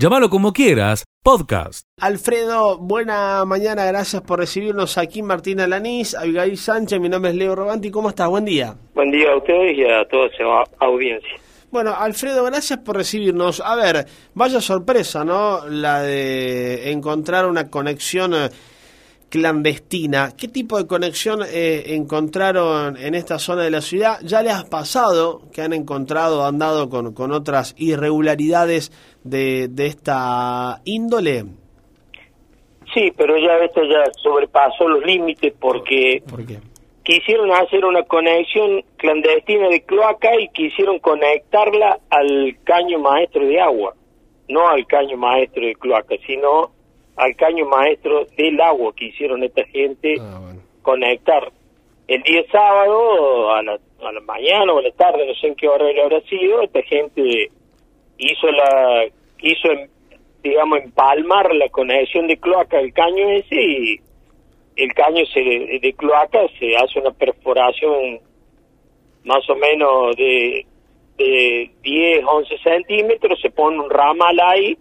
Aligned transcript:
Llámalo 0.00 0.30
como 0.30 0.54
quieras, 0.54 1.04
podcast. 1.22 1.86
Alfredo, 2.00 2.78
buena 2.78 3.44
mañana, 3.44 3.84
gracias 3.84 4.22
por 4.22 4.38
recibirnos 4.38 4.96
aquí, 4.96 5.22
Martín 5.22 5.60
Alanís, 5.60 6.14
Abigail 6.14 6.56
Sánchez, 6.56 6.98
mi 6.98 7.10
nombre 7.10 7.32
es 7.32 7.36
Leo 7.36 7.54
Robanti, 7.54 7.90
¿cómo 7.90 8.08
estás? 8.08 8.30
Buen 8.30 8.46
día. 8.46 8.76
Buen 8.94 9.10
día 9.10 9.30
a 9.30 9.36
ustedes 9.36 9.76
y 9.76 9.84
a 9.84 10.08
toda 10.08 10.30
su 10.30 10.42
audiencia. 10.82 11.28
Bueno, 11.70 11.94
Alfredo, 11.94 12.42
gracias 12.44 12.78
por 12.78 12.96
recibirnos. 12.96 13.60
A 13.60 13.76
ver, 13.76 14.06
vaya 14.32 14.62
sorpresa, 14.62 15.22
¿no? 15.22 15.68
La 15.68 16.00
de 16.00 16.90
encontrar 16.92 17.44
una 17.44 17.68
conexión 17.68 18.32
eh, 18.32 18.48
clandestina. 19.30 20.32
¿Qué 20.36 20.48
tipo 20.48 20.76
de 20.76 20.86
conexión 20.86 21.40
eh, 21.48 21.94
encontraron 21.94 22.96
en 22.96 23.14
esta 23.14 23.38
zona 23.38 23.62
de 23.62 23.70
la 23.70 23.80
ciudad? 23.80 24.18
¿Ya 24.22 24.42
les 24.42 24.52
ha 24.54 24.68
pasado 24.68 25.42
que 25.52 25.62
han 25.62 25.72
encontrado, 25.72 26.44
han 26.44 26.58
dado 26.58 26.90
con, 26.90 27.14
con 27.14 27.32
otras 27.32 27.74
irregularidades 27.78 28.92
de, 29.24 29.68
de 29.68 29.86
esta 29.86 30.80
índole? 30.84 31.44
Sí, 32.92 33.12
pero 33.16 33.36
ya 33.38 33.56
esto 33.64 33.82
ya 33.84 34.10
sobrepasó 34.20 34.88
los 34.88 35.04
límites 35.04 35.54
porque 35.60 36.22
¿Por 36.28 36.44
qué? 36.44 36.58
quisieron 37.04 37.52
hacer 37.52 37.84
una 37.84 38.02
conexión 38.02 38.82
clandestina 38.96 39.68
de 39.68 39.82
cloaca 39.82 40.38
y 40.40 40.48
quisieron 40.48 40.98
conectarla 40.98 42.00
al 42.10 42.56
caño 42.64 42.98
maestro 42.98 43.46
de 43.46 43.60
agua, 43.60 43.94
no 44.48 44.68
al 44.68 44.86
caño 44.86 45.16
maestro 45.16 45.64
de 45.64 45.74
cloaca, 45.76 46.16
sino 46.26 46.72
al 47.20 47.36
caño 47.36 47.66
maestro 47.66 48.24
del 48.36 48.60
agua 48.60 48.92
que 48.96 49.06
hicieron 49.06 49.42
esta 49.44 49.64
gente 49.66 50.16
Ah, 50.20 50.38
bueno. 50.42 50.60
conectar. 50.82 51.52
El 52.08 52.22
día 52.22 52.42
sábado, 52.50 53.52
a 53.52 53.62
la, 53.62 53.78
a 54.02 54.12
la 54.12 54.20
mañana 54.22 54.72
o 54.72 54.78
a 54.78 54.82
la 54.82 54.90
tarde, 54.92 55.26
no 55.26 55.34
sé 55.34 55.48
en 55.48 55.54
qué 55.54 55.68
hora 55.68 55.84
habrá 56.02 56.20
sido, 56.22 56.62
esta 56.62 56.82
gente 56.82 57.50
hizo 58.18 58.46
la, 58.50 59.04
hizo, 59.42 59.68
digamos, 60.42 60.80
empalmar 60.80 61.54
la 61.54 61.68
conexión 61.68 62.26
de 62.26 62.36
cloaca 62.38 62.78
del 62.78 62.92
caño 62.92 63.28
ese 63.30 63.54
y 63.62 64.00
el 64.76 64.92
caño 64.94 65.24
se, 65.26 65.40
de 65.40 65.94
cloaca 65.96 66.38
se 66.58 66.74
hace 66.76 66.98
una 66.98 67.10
perforación 67.12 68.18
más 69.24 69.48
o 69.50 69.54
menos 69.56 70.16
de, 70.16 70.64
de 71.18 71.70
10, 71.82 72.24
11 72.26 72.58
centímetros, 72.58 73.38
se 73.40 73.50
pone 73.50 73.78
un 73.78 73.90
ramal 73.90 74.40
ahí 74.40 74.76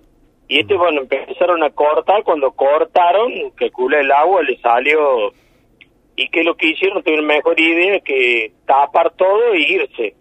y 0.50 0.59
este, 0.59 0.75
bueno, 0.75 1.02
empezaron 1.02 1.64
a 1.64 1.69
cortar, 1.69 2.23
cuando 2.23 2.52
cortaron, 2.52 3.31
calcula 3.55 4.00
el 4.00 4.11
agua, 4.11 4.42
le 4.44 4.58
salió. 4.58 5.31
Y 6.16 6.28
que 6.30 6.44
lo 6.44 6.55
que 6.55 6.69
hicieron 6.72 7.02
tuvieron 7.03 7.28
mejor 7.28 7.58
idea 7.59 8.00
que 8.02 8.52
tapar 8.66 9.11
todo 9.11 9.53
e 9.53 9.59
irse. 9.61 10.16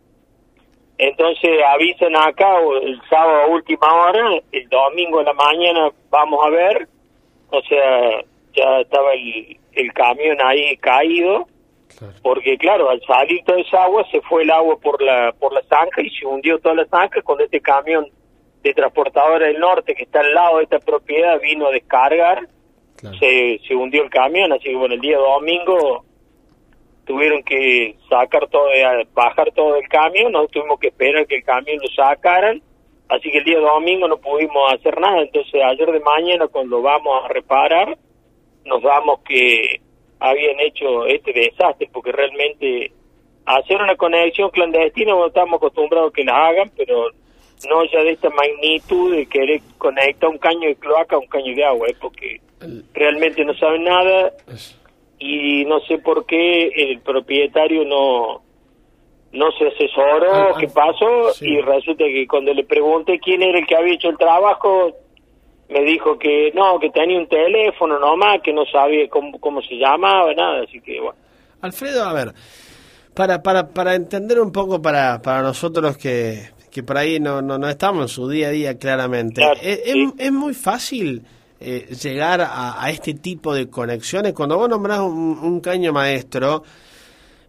Entonces 0.99 1.51
avisan 1.75 2.15
acá 2.17 2.56
el 2.83 3.01
sábado 3.09 3.43
a 3.43 3.47
última 3.47 3.87
hora, 3.93 4.41
el 4.53 4.69
domingo 4.69 5.21
en 5.21 5.27
la 5.27 5.33
mañana 5.33 5.91
vamos 6.11 6.45
a 6.45 6.51
ver, 6.51 6.89
o 7.51 7.62
sea, 7.62 8.21
ya 8.53 8.81
estaba 8.81 9.15
el, 9.15 9.56
el 9.73 9.93
camión 9.93 10.37
ahí 10.45 10.77
caído, 10.77 11.47
Claro. 11.99 12.12
porque 12.23 12.59
claro, 12.59 12.91
al 12.91 13.01
salir 13.06 13.43
toda 13.45 13.61
esa 13.61 13.84
agua 13.84 14.05
se 14.11 14.21
fue 14.21 14.43
el 14.43 14.51
agua 14.51 14.77
por 14.79 15.01
la 15.01 15.33
por 15.33 15.55
la 15.55 15.62
zanja 15.62 16.03
y 16.03 16.11
se 16.11 16.27
hundió 16.27 16.59
toda 16.59 16.75
la 16.75 16.84
zanja 16.87 17.23
cuando 17.23 17.45
este 17.45 17.61
camión 17.62 18.06
de 18.62 18.75
transportadora 18.75 19.47
del 19.47 19.59
norte 19.61 19.95
que 19.95 20.05
está 20.05 20.20
al 20.20 20.34
lado 20.34 20.59
de 20.59 20.64
esta 20.64 20.78
propiedad 20.78 21.41
vino 21.41 21.67
a 21.67 21.70
descargar 21.73 22.48
Claro. 22.98 23.17
se, 23.19 23.61
se 23.67 23.77
hundió 23.77 24.03
el 24.03 24.11
camión, 24.11 24.53
así 24.53 24.65
que 24.65 24.77
bueno, 24.77 24.95
el 24.95 25.00
día 25.00 25.19
domingo 25.19 26.05
tuvieron 27.05 27.45
que 27.45 27.95
sacar 28.11 28.48
todo, 28.48 28.73
eh, 28.73 29.06
bajar 29.15 29.53
todo 29.53 29.77
el 29.77 29.89
camión, 29.89 30.33
nosotros 30.33 30.62
tuvimos 30.62 30.81
que 30.81 30.89
esperar 30.89 31.27
que 31.27 31.37
el 31.37 31.45
camión 31.45 31.78
lo 31.81 31.89
sacaran, 31.91 32.61
así 33.09 33.31
que 33.31 33.39
el 33.39 33.45
día 33.45 33.61
domingo 33.61 34.09
no 34.09 34.19
pudimos 34.19 34.72
hacer 34.72 34.98
nada, 35.00 35.22
entonces 35.22 35.62
ayer 35.62 35.93
de 35.93 36.00
mañana 36.00 36.48
cuando 36.48 36.83
vamos 36.83 37.25
a 37.25 37.28
reparar, 37.28 37.97
nos 38.65 38.83
damos 38.83 39.20
que 39.20 39.81
habían 40.19 40.59
hecho 40.59 41.06
este 41.06 41.33
desastre, 41.33 41.89
porque 41.93 42.11
realmente 42.11 42.91
hacer 43.47 43.81
una 43.81 43.94
conexión 43.94 44.50
clandestina, 44.50 45.15
bueno, 45.15 45.28
estamos 45.28 45.59
acostumbrados 45.59 46.11
a 46.11 46.15
que 46.15 46.25
la 46.25 46.49
hagan, 46.49 46.72
pero 46.77 47.11
no 47.69 47.84
ya 47.92 48.00
de 48.02 48.10
esta 48.12 48.30
magnitud 48.30 49.14
de 49.16 49.26
querer 49.26 49.60
conectar 49.78 50.28
un 50.28 50.38
caño 50.38 50.69
de 50.69 50.76
cloaca 50.76 51.16
a 51.16 51.19
un 51.19 51.26
caño 51.26 51.54
de 51.54 51.64
agua, 51.64 51.86
es 51.88 51.96
porque 51.98 52.41
realmente 52.94 53.44
no 53.44 53.54
saben 53.54 53.84
nada 53.84 54.32
y 55.19 55.64
no 55.64 55.80
sé 55.80 55.98
por 55.98 56.26
qué 56.26 56.69
el 56.69 57.00
propietario 57.00 57.84
no 57.84 58.42
no 59.30 59.50
se 59.52 59.66
asesoró 59.66 60.32
Ah, 60.32 60.56
qué 60.58 60.69
pasó 60.69 61.32
sí. 61.34 61.46
y 61.46 61.60
resulta 61.60 62.04
que 62.04 62.26
cuando 62.26 62.54
le 62.54 62.64
pregunté 62.64 63.19
quién 63.19 63.42
era 63.42 63.58
el 63.58 63.66
que 63.66 63.76
había 63.76 63.94
hecho 63.94 64.08
el 64.08 64.16
trabajo 64.16 64.92
me 65.69 65.82
dijo 65.82 66.19
que 66.19 66.50
no 66.54 66.78
que 66.80 66.88
tenía 66.90 67.19
un 67.19 67.28
teléfono 67.28 67.98
nomás 67.98 68.40
que 68.42 68.52
no 68.52 68.64
sabía 68.66 69.06
cómo, 69.08 69.38
cómo 69.38 69.60
se 69.62 69.75
llamaba 69.76 70.32
nada 70.34 70.62
así 70.62 70.80
que 70.80 70.98
bueno 71.00 71.19
Alfredo, 71.60 72.04
a 72.04 72.12
ver, 72.12 72.32
para, 73.14 73.42
para, 73.42 73.69
para 73.69 73.94
entender 73.96 74.38
un 74.40 74.52
poco 74.52 74.80
para, 74.80 75.20
para 75.20 75.42
nosotros 75.42 75.96
que, 75.98 76.50
que 76.78 76.84
por 76.84 76.97
ahí 76.97 77.19
no, 77.19 77.43
no, 77.43 77.59
no 77.59 77.69
estamos 77.69 78.03
en 78.03 78.09
su 78.09 78.28
día 78.28 78.49
a 78.49 78.50
día 78.50 78.78
claramente, 78.78 79.41
Claro, 79.41 79.59
¿es, 79.61 79.78
es- 79.84 79.93
sí. 79.94 80.12
es 80.19 80.31
muy 80.33 80.55
fácil 80.55 81.22
eh, 81.61 81.87
llegar 82.00 82.41
a, 82.41 82.81
a 82.81 82.91
este 82.91 83.15
tipo 83.15 83.53
de 83.53 83.69
conexiones? 83.69 84.33
Cuando 84.33 84.56
vos 84.56 84.69
nombrás 84.69 85.00
un, 85.00 85.38
un 85.43 85.61
caño 85.61 85.93
maestro, 85.93 86.62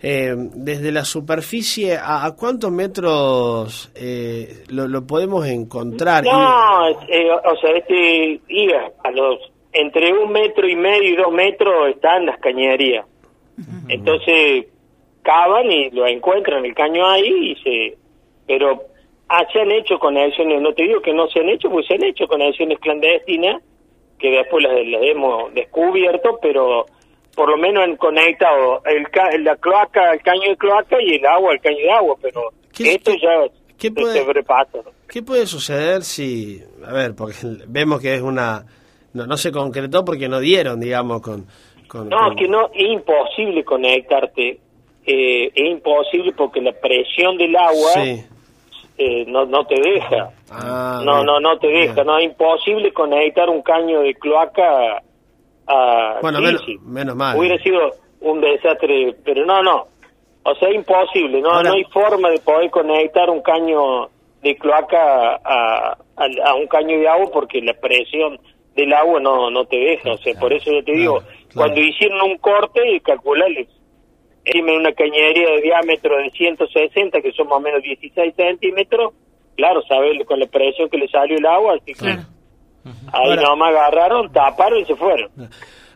eh, 0.02 0.34
desde 0.56 0.92
la 0.92 1.06
superficie, 1.06 1.96
¿a, 1.98 2.26
a 2.26 2.32
cuántos 2.36 2.72
metros 2.72 3.92
eh, 3.94 4.64
lo, 4.70 4.88
lo 4.88 5.06
podemos 5.06 5.46
encontrar? 5.46 6.24
no 6.24 6.90
eh, 6.90 7.30
o 7.32 7.58
sea 7.62 7.72
este 7.78 8.42
iba 8.48 8.90
a 9.04 9.12
los 9.12 9.38
entre 9.74 10.12
un 10.12 10.32
metro 10.32 10.68
y 10.68 10.76
medio 10.76 11.10
y 11.14 11.16
dos 11.16 11.32
metros 11.32 11.90
están 11.90 12.26
las 12.26 12.40
cañerías 12.40 13.06
Entonces 13.90 14.66
cavan 15.22 15.70
y 15.72 15.92
lo 15.92 16.08
encuentran 16.08 16.66
el 16.66 16.74
caño 16.74 17.06
ahí 17.08 17.52
y 17.52 17.56
se... 17.64 17.98
Pero 18.48 18.82
ah, 19.30 19.44
se 19.54 19.62
han 19.62 19.72
hecho 19.72 19.98
conexiones, 20.00 20.62
no 20.62 20.74
te 20.74 20.84
digo 20.84 21.02
que 21.02 21.14
no 21.14 21.28
se 21.28 21.40
han 21.40 21.50
hecho, 21.50 21.70
pues 21.70 21.86
se 21.88 21.94
han 21.96 22.04
hecho 22.04 22.28
conexiones 22.28 22.80
clandestinas 22.80 23.62
que 24.20 24.30
después 24.32 24.64
las, 24.64 24.74
las 24.86 25.02
hemos 25.04 25.54
descubierto, 25.54 26.40
pero 26.42 26.86
por 27.36 27.50
lo 27.50 27.58
menos 27.58 27.84
han 27.84 27.96
conectado 27.96 28.82
el, 28.86 29.08
ca- 29.10 29.30
la 29.40 29.56
cloaca 29.56 30.10
al 30.12 30.22
caño 30.22 30.50
de 30.50 30.58
cloaca 30.58 30.98
y 31.02 31.16
el 31.16 31.26
agua 31.26 31.52
al 31.54 31.62
caño 31.62 31.78
de 31.78 31.92
agua, 31.92 32.16
pero 32.22 32.42
¿Qué- 32.76 32.92
esto 32.96 33.12
qué- 33.12 33.20
ya 33.22 33.30
qué 33.78 33.88
se 33.88 33.92
puede- 33.94 34.20
sobrepasa. 34.22 34.80
¿Qué 35.08 35.24
puede 35.24 35.46
suceder 35.48 36.04
si, 36.04 36.62
a 36.86 36.92
ver, 36.92 37.16
porque 37.16 37.34
vemos 37.68 38.02
que 38.02 38.14
es 38.14 38.22
una, 38.22 38.66
no, 39.14 39.26
no 39.26 39.38
se 39.38 39.52
concretó 39.52 40.04
porque 40.06 40.28
no 40.28 40.40
dieron, 40.40 40.80
digamos, 40.82 41.22
con... 41.22 41.46
con 41.88 42.10
No, 42.10 42.18
con- 42.18 42.32
es 42.34 42.38
que 42.38 42.48
no, 42.50 42.68
es 42.74 42.90
imposible 42.92 43.64
conectarte, 43.64 44.60
eh, 45.06 45.52
es 45.56 45.66
imposible 45.72 46.34
porque 46.34 46.62
la 46.62 46.74
presión 46.74 47.38
del 47.38 47.56
agua 47.56 47.92
Sí. 48.04 48.22
Eh, 49.00 49.24
no, 49.28 49.46
no 49.46 49.66
te 49.66 49.80
deja. 49.80 50.30
Ah, 50.52 51.02
no, 51.06 51.14
bien, 51.16 51.26
no, 51.26 51.40
no 51.40 51.58
te 51.58 51.68
deja, 51.68 51.94
bien. 51.94 52.06
no 52.08 52.18
es 52.18 52.26
imposible 52.26 52.92
conectar 52.92 53.50
un 53.50 53.62
caño 53.62 54.02
de 54.02 54.14
cloaca 54.16 55.02
a... 55.68 56.18
Bueno, 56.22 56.40
menos- 56.42 57.16
mal. 57.16 57.38
Hubiera 57.38 57.58
sido 57.64 57.80
un 58.22 58.42
desastre, 58.42 59.16
pero 59.24 59.46
no, 59.46 59.64
no. 59.64 59.88
O 60.44 60.56
sea, 60.56 60.70
es 60.70 60.76
imposible, 60.76 61.42
no, 61.42 61.50
Ahora- 61.52 61.70
no 61.70 61.76
hay 61.76 61.84
forma 61.86 62.30
de 62.30 62.40
poder 62.40 62.70
conectar 62.72 63.30
un 63.30 63.42
caño 63.42 64.10
de 64.42 64.56
cloaca 64.58 65.36
a, 65.36 65.98
a, 66.18 66.26
a 66.46 66.54
un 66.56 66.68
caño 66.68 66.98
de 67.00 67.08
agua 67.08 67.30
porque 67.32 67.62
la 67.62 67.74
presión 67.74 68.40
del 68.76 68.94
agua 68.94 69.20
no, 69.20 69.50
no 69.52 69.66
te 69.66 69.78
deja. 69.78 70.12
O 70.12 70.18
sea, 70.18 70.34
por 70.40 70.52
eso 70.54 70.72
yo 70.72 70.84
te 70.84 70.94
digo, 70.94 71.20
claro, 71.20 71.28
claro. 71.36 71.54
cuando 71.56 71.82
hicieron 71.82 72.22
un 72.22 72.38
corte, 72.38 73.02
calculales, 73.04 73.68
en 74.46 74.70
una 74.70 74.92
cañería 74.94 75.50
de 75.56 75.62
diámetro 75.62 76.18
de 76.18 76.30
160, 76.32 77.22
que 77.22 77.32
son 77.34 77.48
más 77.48 77.58
o 77.58 77.62
menos 77.62 77.82
16 77.84 78.34
centímetros, 78.36 79.14
claro, 79.56 79.82
sabes 79.88 80.12
con 80.26 80.40
la 80.40 80.48
presión 80.48 80.90
que 80.90 80.98
le 80.98 81.08
salió 81.10 81.38
el 81.38 81.46
agua, 81.46 81.74
así 81.76 81.94
que 81.94 82.00
Claro. 82.00 82.22
ahí 83.12 83.30
Ahora- 83.30 83.42
nomás 83.44 83.70
agarraron, 83.70 84.32
taparon 84.32 84.80
y 84.80 84.86
se 84.86 84.96
fueron. 84.96 85.30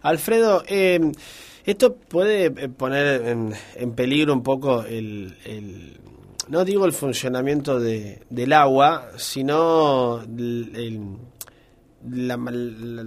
Alfredo, 0.01 0.63
eh, 0.68 1.00
esto 1.66 1.95
puede 1.95 2.48
eh, 2.48 2.69
poner 2.69 3.25
en, 3.28 3.54
en 3.75 3.95
peligro 3.95 4.34
un 4.34 4.44
poco 4.44 4.84
el, 4.84 5.34
el- 5.45 5.98
no 6.50 6.66
digo 6.66 6.86
el 6.86 6.92
funcionamiento 6.92 7.80
de, 7.80 8.19
del 8.30 8.51
agua, 8.51 9.07
sino 9.16 10.19
el- 10.22 10.72
el- 10.75 11.00
la, 12.10 12.38
la- 12.38 13.04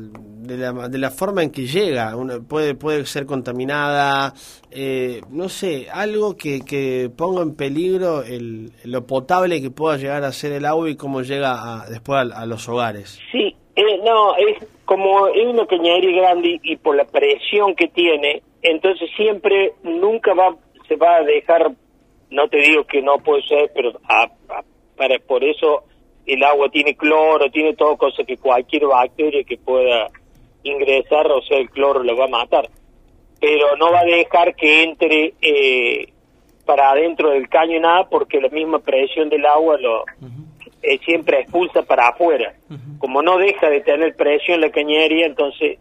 de, 0.47 0.57
la, 0.57 0.89
de 0.89 0.99
la 0.99 1.11
forma 1.11 1.43
en 1.43 1.51
que 1.51 1.67
llega. 1.67 2.17
Una- 2.17 2.41
puede, 2.41 2.75
puede 2.75 3.05
ser 3.07 3.27
contaminada, 3.27 4.33
eh, 4.71 5.21
no 5.31 5.49
sé, 5.49 5.89
algo 5.93 6.37
que, 6.37 6.61
que 6.61 7.11
ponga 7.17 7.43
en 7.43 7.55
peligro 7.57 8.23
el, 8.23 8.73
lo 8.85 9.07
potable 9.07 9.61
que 9.61 9.71
pueda 9.71 9.97
llegar 9.97 10.25
a 10.25 10.33
ser 10.33 10.53
el 10.53 10.65
agua 10.65 10.89
y 10.91 10.97
cómo 10.97 11.23
llega 11.23 11.83
a- 11.83 11.87
después 11.91 12.31
a, 12.33 12.47
los 12.47 12.69
hogares. 12.69 13.19
Sí, 13.33 13.55
eh, 13.75 13.99
no, 14.05 14.35
es 14.37 14.67
como 14.85 15.27
es 15.29 15.47
una 15.47 15.67
cañería 15.67 16.23
grande 16.23 16.61
y, 16.63 16.77
por 16.77 16.97
la 16.97 17.05
presión 17.05 17.75
que 17.75 17.89
tiene, 17.89 18.43
entonces 18.63 19.09
siempre, 19.17 19.73
nunca 19.83 20.33
va, 20.35 20.57
se 20.89 20.97
va 20.97 21.17
a 21.17 21.23
dejar, 21.25 21.73
no 22.31 22.49
te 22.49 22.59
digo 22.59 22.85
que 22.85 23.03
no 23.03 23.19
puede 23.19 23.43
ser, 23.47 23.71
pero 23.75 23.91
a- 24.09 24.31
para 24.97 25.19
por 25.19 25.43
eso 25.45 25.85
el 26.27 26.43
agua 26.43 26.69
tiene 26.71 26.97
cloro, 26.97 27.51
tiene 27.51 27.75
todo 27.75 27.97
cosa 27.97 28.25
que 28.25 28.37
cualquier 28.37 28.87
bacteria 28.87 29.45
que 29.45 29.57
pueda 29.57 30.09
ingresar, 30.65 31.31
o 31.31 31.41
sea, 31.43 31.59
el 31.59 31.71
cloro 31.71 32.03
lo 32.03 32.17
va 32.17 32.25
a 32.25 32.29
matar. 32.29 32.69
Pero 33.41 33.77
no 33.77 33.93
va 33.93 34.01
a 34.01 34.05
dejar 34.05 34.55
que 34.57 34.83
entre 34.83 35.35
eh, 35.41 36.09
para 36.65 36.91
adentro 36.91 37.31
del 37.31 37.49
caño 37.49 37.81
nada 37.81 38.09
porque 38.09 38.41
la 38.41 38.49
misma 38.49 38.81
presión 38.81 39.29
del 39.29 39.47
agua 39.47 39.79
lo 39.79 40.05
eh, 40.83 40.99
siempre 41.05 41.41
expulsa 41.41 41.83
para 41.83 42.09
afuera. 42.09 42.55
Como 42.99 43.23
no 43.23 43.39
deja 43.39 43.71
de 43.71 43.81
tener 43.83 44.17
presión 44.17 44.61
la 44.61 44.71
cañería, 44.71 45.27
entonces 45.27 45.79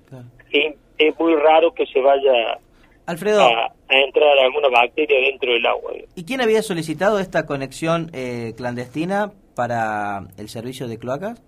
es, 0.52 0.76
es 0.98 1.20
muy 1.20 1.34
raro 1.36 1.74
que 1.74 1.86
se 1.88 2.00
vaya 2.02 2.60
Alfredo, 3.08 3.42
a, 3.42 3.74
a 3.90 4.00
entrar 4.06 4.38
alguna 4.38 4.70
bacteria 4.70 5.20
dentro 5.22 5.54
del 5.54 5.66
agua. 5.66 5.94
¿y 6.16 6.26
quién 6.26 6.42
había 6.42 6.62
solicitado 6.62 7.20
esta 7.20 7.46
conexión 7.46 8.12
eh, 8.14 8.54
clandestina 8.58 9.32
para 9.56 10.22
el 10.38 10.50
servicio 10.50 10.88
de 10.88 10.98
cloacas? 11.00 11.42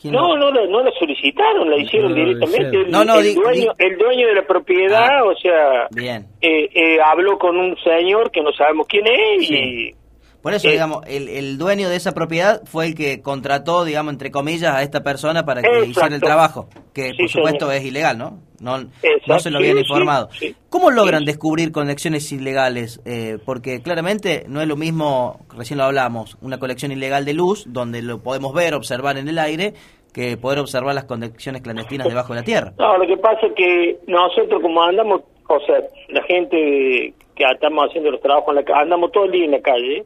¿Quién 0.00 0.14
No, 0.14 0.34
lo- 0.36 0.50
no, 0.50 0.50
la- 0.50 0.66
no 0.66 0.82
la 0.82 0.90
solicitaron, 0.98 1.70
la 1.70 1.76
hicieron 1.76 2.10
No, 2.10 2.16
directamente. 2.16 2.76
El, 2.80 2.90
No, 2.90 3.04
no, 3.04 3.16
el 3.18 3.22
di- 3.24 3.34
dueño, 3.34 3.72
di- 3.78 3.84
el 3.86 3.98
dueño 3.98 4.26
de 4.26 4.34
la 4.34 4.46
propiedad, 4.46 5.08
Ah, 5.10 5.24
o 5.24 5.34
sea, 5.36 5.86
Bien. 5.92 6.26
eh, 6.40 6.68
eh, 6.74 6.98
habló 7.04 7.38
con 7.38 7.56
un 7.56 7.76
señor 7.78 8.30
que 8.32 8.42
no 8.42 8.52
sabemos 8.52 8.86
quién 8.88 9.06
es 9.06 9.46
Sí. 9.46 9.54
y 9.54 9.94
Por 10.42 10.54
eso, 10.54 10.66
Eh, 10.68 10.72
digamos, 10.72 11.04
el, 11.06 11.28
el 11.28 11.56
dueño 11.56 11.88
de 11.88 11.96
esa 11.96 12.12
propiedad 12.12 12.62
fue 12.64 12.86
el 12.86 12.94
que 12.96 13.22
contrató, 13.22 13.84
digamos, 13.84 14.12
entre 14.12 14.30
comillas, 14.32 14.74
a 14.74 14.82
esta 14.82 15.02
persona 15.02 15.44
para 15.44 15.62
que 15.62 15.68
Exacto. 15.68 15.90
hiciera 15.90 16.14
el 16.16 16.20
trabajo, 16.20 16.68
que 16.92 17.10
Sí, 17.10 17.16
por 17.18 17.28
supuesto 17.28 17.66
señor. 17.66 17.74
es 17.74 17.84
ilegal, 17.84 18.18
¿no? 18.18 18.38
No, 18.60 18.78
no 19.26 19.38
se 19.40 19.50
lo 19.50 19.58
habían 19.58 19.78
informado. 19.78 20.28
sí, 20.32 20.48
sí. 20.48 20.56
¿Cómo 20.68 20.90
logran 20.90 21.24
descubrir 21.24 21.70
conexiones 21.72 22.30
ilegales? 22.32 23.00
Eh, 23.04 23.38
porque 23.44 23.82
claramente 23.82 24.44
no 24.48 24.60
es 24.60 24.68
lo 24.68 24.76
mismo, 24.76 25.40
recién 25.56 25.78
lo 25.78 25.84
hablamos, 25.84 26.36
una 26.40 26.58
conexión 26.58 26.90
ilegal 26.92 27.24
de 27.24 27.34
luz, 27.34 27.64
donde 27.68 28.02
lo 28.02 28.18
podemos 28.22 28.52
ver, 28.52 28.74
observar 28.74 29.18
en 29.18 29.28
el 29.28 29.38
aire, 29.38 29.74
que 30.12 30.36
poder 30.36 30.58
observar 30.58 30.94
las 30.94 31.04
conexiones 31.04 31.62
clandestinas 31.62 32.06
debajo 32.08 32.34
de 32.34 32.40
la 32.40 32.44
tierra. 32.44 32.72
No, 32.78 32.98
lo 32.98 33.06
que 33.06 33.16
pasa 33.16 33.46
es 33.46 33.52
que 33.54 33.98
nosotros 34.06 34.60
como 34.60 34.82
andamos, 34.82 35.22
o 35.48 35.60
sea, 35.66 35.76
la 36.08 36.22
gente 36.24 37.14
que 37.34 37.44
estamos 37.44 37.88
haciendo 37.88 38.10
los 38.10 38.20
trabajos 38.20 38.48
en 38.50 38.56
la 38.56 38.64
calle, 38.64 38.80
andamos 38.80 39.12
todo 39.12 39.24
el 39.24 39.32
día 39.32 39.44
en 39.44 39.50
la 39.50 39.60
calle 39.60 40.04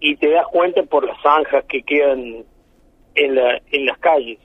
y 0.00 0.16
te 0.16 0.30
das 0.30 0.46
cuenta 0.46 0.82
por 0.82 1.06
las 1.06 1.20
zanjas 1.22 1.64
que 1.66 1.82
quedan 1.82 2.44
en, 3.14 3.34
la, 3.34 3.60
en 3.70 3.86
las 3.86 3.98
calles. 3.98 4.38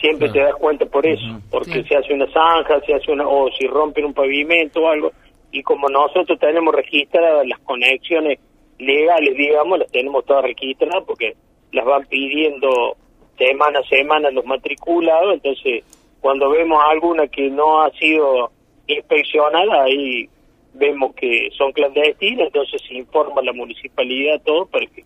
Siempre 0.00 0.28
te 0.28 0.38
das 0.38 0.54
cuenta 0.54 0.86
por 0.86 1.04
eso, 1.04 1.40
porque 1.50 1.82
se 1.82 1.96
hace 1.96 2.14
una 2.14 2.30
zanja, 2.32 2.80
se 2.86 2.94
hace 2.94 3.10
una, 3.10 3.26
o 3.26 3.50
si 3.50 3.66
rompen 3.66 4.04
un 4.04 4.14
pavimento 4.14 4.82
o 4.82 4.88
algo, 4.88 5.10
y 5.50 5.62
como 5.62 5.88
nosotros 5.88 6.38
tenemos 6.38 6.72
registradas 6.74 7.46
las 7.46 7.58
conexiones 7.60 8.38
legales, 8.78 9.36
digamos, 9.36 9.80
las 9.80 9.90
tenemos 9.90 10.24
todas 10.24 10.44
registradas 10.44 11.02
porque 11.04 11.34
las 11.72 11.84
van 11.84 12.06
pidiendo 12.06 12.96
semana 13.36 13.80
a 13.80 13.88
semana 13.88 14.30
los 14.30 14.44
matriculados, 14.44 15.34
entonces 15.34 15.84
cuando 16.20 16.50
vemos 16.50 16.82
alguna 16.88 17.26
que 17.28 17.50
no 17.50 17.82
ha 17.82 17.90
sido 17.92 18.50
inspeccionada, 18.86 19.84
ahí 19.84 20.28
vemos 20.74 21.14
que 21.14 21.50
son 21.56 21.72
clandestinas, 21.72 22.46
entonces 22.46 22.80
se 22.86 22.94
informa 22.94 23.40
a 23.40 23.44
la 23.44 23.52
municipalidad 23.52 24.40
todo 24.44 24.66
para 24.66 24.86
que 24.86 25.04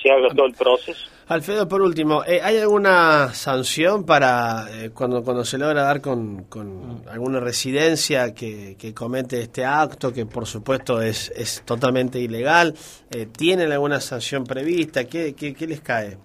se 0.00 0.10
haga 0.10 0.28
todo 0.34 0.46
el 0.46 0.54
proceso. 0.54 1.08
Alfredo, 1.28 1.68
por 1.68 1.82
último, 1.82 2.22
eh, 2.26 2.40
¿hay 2.42 2.56
alguna 2.56 3.28
sanción 3.34 4.06
para 4.06 4.64
eh, 4.72 4.90
cuando, 4.94 5.22
cuando 5.22 5.44
se 5.44 5.58
logra 5.58 5.82
dar 5.82 6.00
con, 6.00 6.44
con 6.44 7.02
alguna 7.06 7.38
residencia 7.38 8.32
que, 8.34 8.76
que 8.78 8.94
comete 8.94 9.40
este 9.42 9.64
acto, 9.64 10.12
que 10.12 10.24
por 10.24 10.46
supuesto 10.46 11.02
es, 11.02 11.30
es 11.36 11.62
totalmente 11.66 12.18
ilegal? 12.18 12.72
Eh, 13.10 13.26
¿Tienen 13.26 13.70
alguna 13.72 14.00
sanción 14.00 14.44
prevista? 14.44 15.04
¿Qué, 15.04 15.34
qué, 15.38 15.52
qué 15.52 15.66
les 15.66 15.82
cae? 15.82 16.16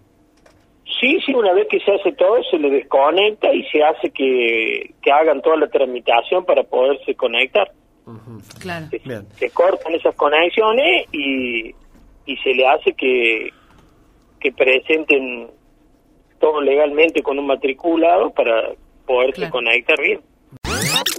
Sí, 1.01 1.19
sí, 1.25 1.33
una 1.33 1.51
vez 1.51 1.67
que 1.69 1.81
se 1.81 1.91
hace 1.91 2.13
todo, 2.13 2.41
se 2.49 2.57
le 2.57 2.69
desconecta 2.69 3.53
y 3.53 3.63
se 3.65 3.83
hace 3.83 4.09
que, 4.11 4.93
que 5.01 5.11
hagan 5.11 5.41
toda 5.41 5.57
la 5.57 5.67
tramitación 5.67 6.45
para 6.45 6.63
poderse 6.63 7.13
conectar. 7.15 7.69
Claro. 8.59 8.87
Se, 8.89 8.97
Bien. 8.99 9.25
se 9.37 9.49
cortan 9.51 9.93
esas 9.95 10.15
conexiones 10.15 11.07
y, 11.11 11.69
y 12.25 12.37
se 12.43 12.53
le 12.53 12.67
hace 12.67 12.93
que, 12.93 13.49
que 14.39 14.51
presenten 14.51 15.47
todo 16.39 16.61
legalmente 16.61 17.21
con 17.23 17.39
un 17.39 17.47
matriculado 17.47 18.29
para 18.31 18.71
poderse 19.05 19.35
Claro. 19.37 19.51
conectar 19.51 19.99
bien. 20.01 20.19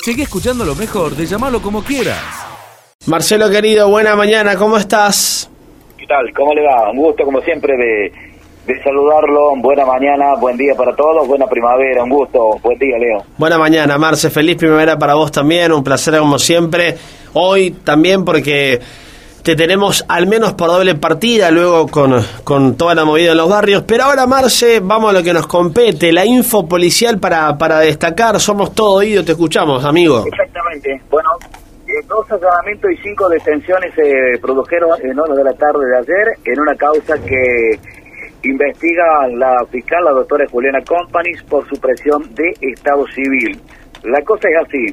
Seguí 0.04 0.22
escuchando 0.22 0.64
lo 0.64 0.74
mejor 0.74 1.12
de 1.12 1.24
llamarlo 1.26 1.62
como 1.62 1.82
quieras. 1.82 2.20
Marcelo 3.06 3.50
querido, 3.50 3.88
buena 3.88 4.14
mañana, 4.16 4.56
¿cómo 4.56 4.76
estás? 4.76 5.50
¿Qué 5.96 6.06
tal? 6.06 6.32
¿Cómo 6.34 6.52
le 6.54 6.62
va? 6.62 6.90
Un 6.90 6.98
gusto, 6.98 7.24
como 7.24 7.40
siempre, 7.40 7.74
de, 7.76 8.12
de 8.66 8.82
saludarlo. 8.82 9.52
Buena 9.56 9.84
mañana, 9.84 10.34
buen 10.40 10.56
día 10.56 10.74
para 10.74 10.94
todos, 10.94 11.26
buena 11.26 11.46
primavera, 11.46 12.02
un 12.02 12.10
gusto. 12.10 12.58
Buen 12.62 12.78
día, 12.78 12.96
Leo. 12.98 13.22
Buena 13.36 13.58
mañana, 13.58 13.98
Marce. 13.98 14.30
Feliz 14.30 14.56
primavera 14.56 14.98
para 14.98 15.14
vos 15.14 15.30
también. 15.30 15.72
Un 15.72 15.84
placer 15.84 16.18
como 16.18 16.38
siempre. 16.38 16.96
Hoy 17.34 17.72
también 17.72 18.24
porque 18.24 18.80
te 19.42 19.56
tenemos 19.56 20.04
al 20.08 20.26
menos 20.26 20.54
por 20.54 20.68
doble 20.68 20.94
partida, 20.94 21.50
luego 21.50 21.86
con, 21.88 22.18
con 22.44 22.76
toda 22.76 22.94
la 22.94 23.04
movida 23.04 23.32
en 23.32 23.36
los 23.36 23.48
barrios. 23.48 23.82
Pero 23.86 24.04
ahora, 24.04 24.26
Marce, 24.26 24.80
vamos 24.80 25.10
a 25.10 25.12
lo 25.12 25.22
que 25.22 25.34
nos 25.34 25.46
compete. 25.46 26.12
La 26.12 26.24
info 26.24 26.66
policial 26.66 27.18
para, 27.18 27.58
para 27.58 27.80
destacar. 27.80 28.40
Somos 28.40 28.74
todo 28.74 28.96
oído, 28.96 29.24
te 29.24 29.32
escuchamos, 29.32 29.84
amigo. 29.84 30.24
Exactamente. 30.26 31.02
Bueno, 31.10 31.28
eh, 31.86 31.92
dos 32.08 32.24
allanamientos 32.32 32.90
y 32.92 32.96
cinco 33.02 33.28
detenciones 33.28 33.92
se 33.94 34.38
produjeron 34.40 34.90
en 35.02 35.18
horas 35.18 35.36
de 35.36 35.44
la 35.44 35.52
tarde 35.52 35.84
de 35.86 35.98
ayer 35.98 36.38
en 36.46 36.60
una 36.60 36.74
causa 36.76 37.14
que 37.18 37.78
investiga 38.44 39.28
la 39.28 39.64
fiscal, 39.70 40.04
la 40.04 40.12
doctora 40.12 40.46
Juliana 40.50 40.80
Companis, 40.86 41.42
por 41.44 41.66
supresión 41.68 42.22
de 42.34 42.54
Estado 42.60 43.06
Civil. 43.08 43.60
La 44.04 44.20
cosa 44.22 44.48
es 44.48 44.66
así. 44.66 44.86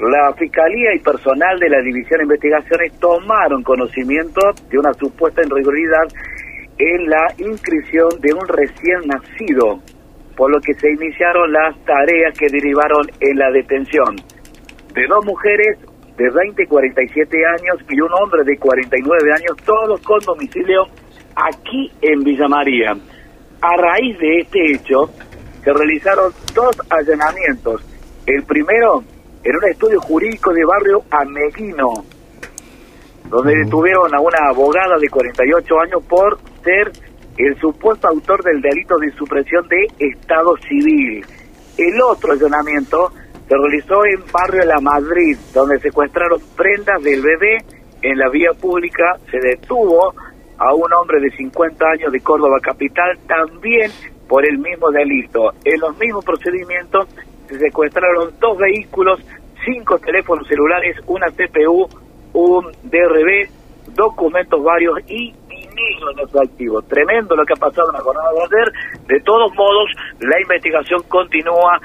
La 0.00 0.32
Fiscalía 0.34 0.94
y 0.94 0.98
personal 0.98 1.58
de 1.58 1.70
la 1.70 1.80
División 1.80 2.18
de 2.18 2.24
Investigaciones 2.24 2.98
tomaron 3.00 3.62
conocimiento 3.62 4.40
de 4.68 4.78
una 4.78 4.92
supuesta 4.94 5.40
irregularidad 5.40 6.06
en 6.78 7.08
la 7.08 7.26
inscripción 7.38 8.08
de 8.20 8.34
un 8.34 8.46
recién 8.46 9.00
nacido, 9.06 9.80
por 10.36 10.50
lo 10.50 10.60
que 10.60 10.74
se 10.74 10.90
iniciaron 10.90 11.50
las 11.50 11.82
tareas 11.84 12.38
que 12.38 12.48
derivaron 12.50 13.06
en 13.20 13.38
la 13.38 13.50
detención 13.50 14.16
de 14.96 15.06
dos 15.06 15.24
mujeres 15.24 15.78
de 16.16 16.30
20 16.30 16.62
y 16.62 16.66
47 16.66 17.36
años 17.46 17.76
y 17.90 18.00
un 18.00 18.10
hombre 18.20 18.42
de 18.44 18.56
49 18.56 19.32
años, 19.32 19.56
todos 19.64 20.00
con 20.00 20.18
domicilio 20.20 20.84
aquí 21.36 21.92
en 22.00 22.24
Villa 22.24 22.48
María. 22.48 22.96
A 23.60 23.76
raíz 23.76 24.18
de 24.18 24.40
este 24.40 24.72
hecho, 24.72 25.10
se 25.62 25.72
realizaron 25.72 26.32
dos 26.54 26.76
allanamientos. 26.90 27.82
El 28.26 28.42
primero 28.44 29.04
en 29.44 29.56
un 29.56 29.70
estudio 29.70 30.00
jurídico 30.00 30.52
de 30.52 30.64
barrio 30.64 31.04
Ameguino, 31.10 32.04
donde 33.28 33.54
detuvieron 33.56 34.12
a 34.14 34.20
una 34.20 34.48
abogada 34.50 34.98
de 34.98 35.08
48 35.08 35.80
años 35.80 36.02
por 36.08 36.38
ser 36.64 36.90
el 37.36 37.56
supuesto 37.60 38.08
autor 38.08 38.42
del 38.42 38.60
delito 38.60 38.96
de 38.98 39.12
supresión 39.12 39.68
de 39.68 39.86
Estado 39.98 40.56
civil. 40.68 41.24
El 41.76 42.00
otro 42.00 42.32
allanamiento 42.32 43.12
se 43.46 43.54
realizó 43.56 44.04
en 44.06 44.24
barrio 44.32 44.64
La 44.64 44.80
Madrid, 44.80 45.36
donde 45.52 45.78
secuestraron 45.78 46.40
prendas 46.56 47.02
del 47.02 47.22
bebé 47.22 47.58
en 48.02 48.18
la 48.18 48.28
vía 48.30 48.50
pública. 48.60 49.16
Se 49.30 49.38
detuvo 49.38 50.14
a 50.58 50.74
un 50.74 50.92
hombre 50.92 51.20
de 51.20 51.30
50 51.30 51.84
años 51.86 52.12
de 52.12 52.20
Córdoba 52.20 52.58
capital, 52.60 53.18
también 53.26 53.90
por 54.28 54.44
el 54.46 54.58
mismo 54.58 54.90
delito. 54.90 55.52
En 55.64 55.80
los 55.80 55.96
mismos 55.98 56.24
procedimientos 56.24 57.08
se 57.48 57.58
secuestraron 57.58 58.32
dos 58.40 58.58
vehículos, 58.58 59.20
cinco 59.64 59.98
teléfonos 59.98 60.46
celulares, 60.48 60.96
una 61.06 61.26
CPU, 61.30 61.88
un 62.32 62.72
DRB, 62.84 63.48
documentos 63.94 64.62
varios 64.62 64.98
y 65.08 65.32
dinero 65.48 66.10
en 66.12 66.18
efectivo. 66.20 66.82
Tremendo 66.82 67.36
lo 67.36 67.44
que 67.44 67.52
ha 67.54 67.60
pasado 67.60 67.88
en 67.90 67.98
la 67.98 68.00
jornada 68.00 68.30
de 68.32 68.38
ayer. 68.40 68.72
De 69.06 69.20
todos 69.20 69.54
modos, 69.54 69.90
la 70.20 70.40
investigación 70.40 71.02
continúa 71.08 71.80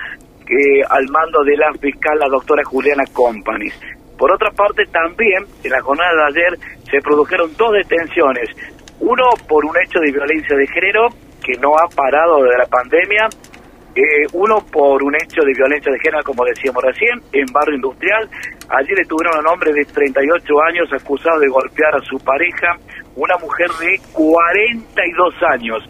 eh, 0.50 0.82
al 0.90 1.08
mando 1.10 1.44
de 1.44 1.56
la 1.58 1.72
fiscal, 1.80 2.18
la 2.20 2.28
doctora 2.28 2.64
Juliana 2.64 3.04
Companis. 3.14 3.80
Por 4.22 4.32
otra 4.32 4.52
parte, 4.52 4.86
también 4.94 5.42
en 5.64 5.72
la 5.72 5.82
jornada 5.82 6.14
de 6.14 6.26
ayer 6.30 6.60
se 6.92 7.02
produjeron 7.02 7.50
dos 7.58 7.72
detenciones. 7.74 8.54
Uno 9.00 9.24
por 9.50 9.66
un 9.66 9.74
hecho 9.82 9.98
de 9.98 10.12
violencia 10.12 10.56
de 10.56 10.68
género 10.68 11.08
que 11.42 11.58
no 11.58 11.74
ha 11.74 11.90
parado 11.90 12.44
desde 12.44 12.60
la 12.60 12.68
pandemia. 12.70 13.26
Eh, 13.96 14.30
uno 14.34 14.62
por 14.72 15.02
un 15.02 15.16
hecho 15.16 15.42
de 15.42 15.58
violencia 15.58 15.92
de 15.92 15.98
género, 15.98 16.22
como 16.24 16.46
decíamos 16.46 16.84
recién, 16.84 17.18
en 17.34 17.52
barrio 17.52 17.78
industrial. 17.78 18.30
Allí 18.70 18.94
detuvieron 18.94 19.38
a 19.38 19.40
un 19.40 19.48
hombre 19.48 19.74
de 19.74 19.86
38 19.86 20.54
años 20.70 20.94
acusado 20.94 21.40
de 21.40 21.50
golpear 21.50 21.96
a 21.96 22.02
su 22.06 22.20
pareja, 22.20 22.78
una 23.16 23.38
mujer 23.42 23.74
de 23.82 23.98
42 24.14 25.34
años. 25.50 25.82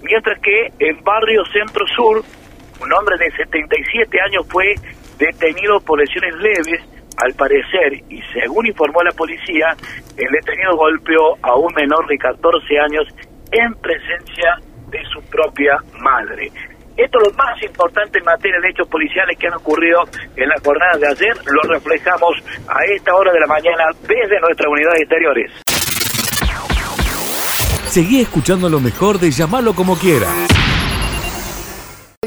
Mientras 0.00 0.38
que 0.38 0.70
en 0.78 1.02
barrio 1.02 1.42
centro 1.50 1.84
sur, 1.96 2.22
un 2.22 2.92
hombre 2.92 3.18
de 3.18 3.34
77 3.34 4.20
años 4.30 4.46
fue 4.48 4.78
detenido 5.18 5.80
por 5.80 5.98
lesiones 5.98 6.36
leves, 6.36 6.99
al 7.16 7.34
parecer, 7.34 7.94
y 8.08 8.20
según 8.32 8.66
informó 8.66 9.02
la 9.02 9.12
policía, 9.12 9.74
el 10.16 10.30
detenido 10.30 10.76
golpeó 10.76 11.36
a 11.42 11.56
un 11.56 11.72
menor 11.74 12.06
de 12.06 12.16
14 12.18 12.78
años 12.78 13.06
en 13.52 13.74
presencia 13.74 14.56
de 14.90 15.04
su 15.12 15.20
propia 15.30 15.76
madre. 16.00 16.50
Esto 16.96 17.18
es 17.22 17.28
lo 17.28 17.34
más 17.36 17.62
importante 17.62 18.18
en 18.18 18.24
materia 18.24 18.60
de 18.60 18.68
hechos 18.68 18.88
policiales 18.88 19.38
que 19.38 19.46
han 19.46 19.54
ocurrido 19.54 20.00
en 20.36 20.48
las 20.48 20.60
jornadas 20.62 21.00
de 21.00 21.08
ayer. 21.08 21.36
Lo 21.46 21.62
reflejamos 21.72 22.36
a 22.68 22.84
esta 22.84 23.14
hora 23.14 23.32
de 23.32 23.40
la 23.40 23.46
mañana 23.46 23.84
desde 24.02 24.40
nuestras 24.40 24.70
unidades 24.70 25.00
exteriores. 25.00 25.50
Seguí 27.86 28.20
escuchando 28.20 28.68
lo 28.68 28.80
mejor 28.80 29.18
de 29.18 29.30
llamarlo 29.30 29.74
como 29.74 29.96
quiera. 29.98 30.28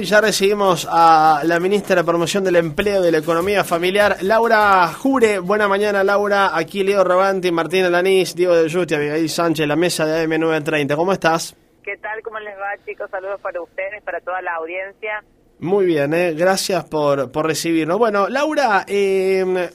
Ya 0.03 0.19
recibimos 0.19 0.86
a 0.91 1.43
la 1.45 1.62
ministra 1.62 1.95
de 1.95 2.03
Promoción 2.03 2.43
del 2.43 2.57
Empleo 2.57 3.01
y 3.01 3.05
de 3.05 3.12
la 3.12 3.19
Economía 3.19 3.63
Familiar, 3.63 4.17
Laura 4.22 4.88
Jure. 4.88 5.39
Buena 5.39 5.69
mañana, 5.69 6.03
Laura. 6.03 6.57
Aquí 6.57 6.83
Leo 6.83 7.05
Rabanti, 7.05 7.53
Martín 7.53 7.86
Alanís, 7.86 8.36
Diego 8.36 8.53
de 8.53 8.69
Justi, 8.69 8.95
Abigail 8.95 9.29
Sánchez, 9.29 9.65
la 9.65 9.77
mesa 9.77 10.05
de 10.05 10.27
AM930. 10.27 10.95
¿Cómo 10.98 11.13
estás? 11.13 11.55
¿Qué 11.83 11.95
tal? 11.98 12.22
¿Cómo 12.22 12.38
les 12.39 12.53
va, 12.55 12.86
chicos? 12.86 13.10
Saludos 13.10 13.39
para 13.39 13.62
ustedes, 13.62 14.03
para 14.03 14.19
toda 14.19 14.41
la 14.41 14.55
audiencia. 14.55 15.24
Muy 15.60 15.86
bien, 15.86 16.13
¿eh? 16.13 16.33
gracias 16.33 16.83
por, 16.83 17.31
por 17.31 17.48
recibirnos. 17.48 17.98
Bueno, 17.98 18.27
Laura, 18.27 18.83
eh, 18.88 19.69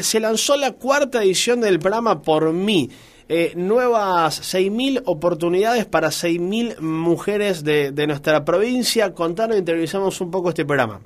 se 0.00 0.18
lanzó 0.18 0.56
la 0.56 0.72
cuarta 0.72 1.22
edición 1.22 1.60
del 1.60 1.78
programa 1.78 2.20
Por 2.20 2.52
mí. 2.52 2.90
Eh, 3.30 3.52
nuevas 3.56 4.40
6.000 4.54 5.02
oportunidades 5.04 5.84
para 5.84 6.08
6.000 6.08 6.80
mujeres 6.80 7.62
de, 7.62 7.92
de 7.92 8.06
nuestra 8.06 8.42
provincia. 8.44 9.12
Contanos 9.12 9.56
y 9.56 9.58
entrevistamos 9.58 10.18
un 10.22 10.30
poco 10.30 10.48
este 10.48 10.64
programa. 10.64 11.00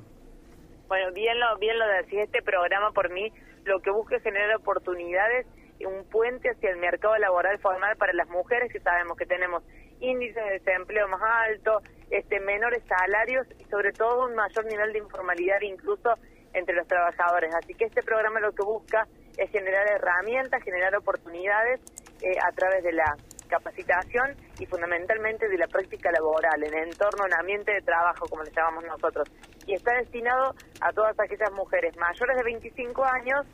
Bueno, 0.87 1.11
bien 1.11 1.37
lo, 1.37 1.57
bien 1.57 1.77
lo 1.77 1.85
decís, 1.87 2.19
este 2.19 2.41
programa 2.41 2.91
por 2.91 3.11
mí 3.11 3.33
lo 3.65 3.81
que 3.81 3.91
busca 3.91 4.15
es 4.15 4.23
generar 4.23 4.55
oportunidades 4.55 5.45
y 5.79 5.85
un 5.85 6.05
puente 6.05 6.49
hacia 6.49 6.69
el 6.69 6.77
mercado 6.77 7.17
laboral 7.17 7.59
formal 7.59 7.97
para 7.97 8.13
las 8.13 8.29
mujeres 8.29 8.71
que 8.71 8.79
sabemos 8.79 9.17
que 9.17 9.25
tenemos 9.25 9.63
índices 9.99 10.35
de 10.35 10.59
desempleo 10.59 11.09
más 11.09 11.21
altos, 11.49 11.83
este, 12.09 12.39
menores 12.39 12.83
salarios 12.87 13.47
y 13.59 13.65
sobre 13.65 13.91
todo 13.91 14.27
un 14.27 14.35
mayor 14.35 14.65
nivel 14.65 14.93
de 14.93 14.99
informalidad 14.99 15.59
incluso 15.61 16.13
entre 16.53 16.75
los 16.75 16.87
trabajadores. 16.87 17.53
Así 17.55 17.73
que 17.73 17.85
este 17.85 18.01
programa 18.01 18.39
lo 18.39 18.53
que 18.53 18.63
busca 18.63 19.07
es 19.37 19.49
generar 19.51 19.87
herramientas, 19.87 20.63
generar 20.63 20.95
oportunidades 20.95 21.81
eh, 22.23 22.37
a 22.41 22.51
través 22.53 22.83
de 22.83 22.93
la 22.93 23.15
capacitación 23.49 24.35
y 24.59 24.65
fundamentalmente 24.65 25.47
de 25.47 25.57
la 25.57 25.67
práctica 25.67 26.09
laboral 26.11 26.63
en 26.63 26.73
entorno, 26.73 27.25
en 27.27 27.33
ambiente 27.33 27.71
de 27.73 27.81
trabajo, 27.81 28.25
como 28.27 28.43
le 28.43 28.51
llamamos 28.51 28.85
nosotros. 28.85 29.29
Y 29.67 29.73
está 29.73 29.93
destinado 29.95 30.55
a 30.81 30.91
todas 30.93 31.19
aquellas 31.19 31.51
mujeres 31.51 31.95
mayores 31.97 32.37
de 32.37 32.43
25 32.43 33.03
años 33.03 33.45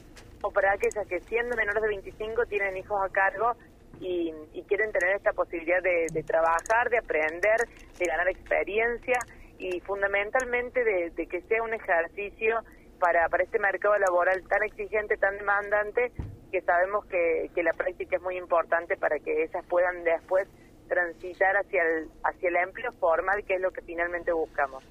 o 0.41 0.51
para 0.51 0.71
aquellas 0.71 1.05
que 1.07 1.19
siendo 1.21 1.55
menores 1.55 1.81
de 1.81 1.89
25 1.89 2.45
tienen 2.45 2.77
hijos 2.77 3.01
a 3.03 3.09
cargo 3.09 3.53
y, 3.99 4.31
quieren 4.67 4.91
tener 4.91 5.15
esta 5.15 5.33
posibilidad 5.33 5.81
de, 5.81 6.23
trabajar, 6.23 6.89
de 6.91 6.99
aprender, 6.99 7.57
de 7.97 8.05
ganar 8.05 8.29
experiencia 8.29 9.17
y 9.57 9.79
fundamentalmente 9.81 10.83
de, 10.83 11.09
de 11.09 11.25
que 11.25 11.41
sea 11.41 11.63
un 11.63 11.73
ejercicio 11.73 12.59
para, 12.99 13.27
para 13.29 13.43
este 13.43 13.57
mercado 13.57 13.97
laboral 13.97 14.43
tan 14.47 14.61
exigente, 14.61 15.17
tan 15.17 15.35
demandante, 15.38 16.11
que 16.51 16.62
sabemos 16.62 17.06
que, 17.06 17.50
que 17.53 17.63
la 17.63 17.74
práctica 17.74 18.18
es 18.18 18.22
muy 18.22 18.38
importante 18.38 18.98
para 18.98 19.20
que 19.20 19.44
ellas 19.44 19.63
puedan 19.68 20.03
después 20.03 20.48
transitar 20.88 21.56
hacia 21.56 21.84
el, 21.84 22.10
hacia 22.24 22.50
el 22.50 22.56
empleo 22.58 22.91
formal, 22.94 23.44
que 23.46 23.56
es 23.56 23.62
lo 23.62 23.72
que 23.72 23.82
finalmente 23.82 24.34
buscamos. 24.34 24.84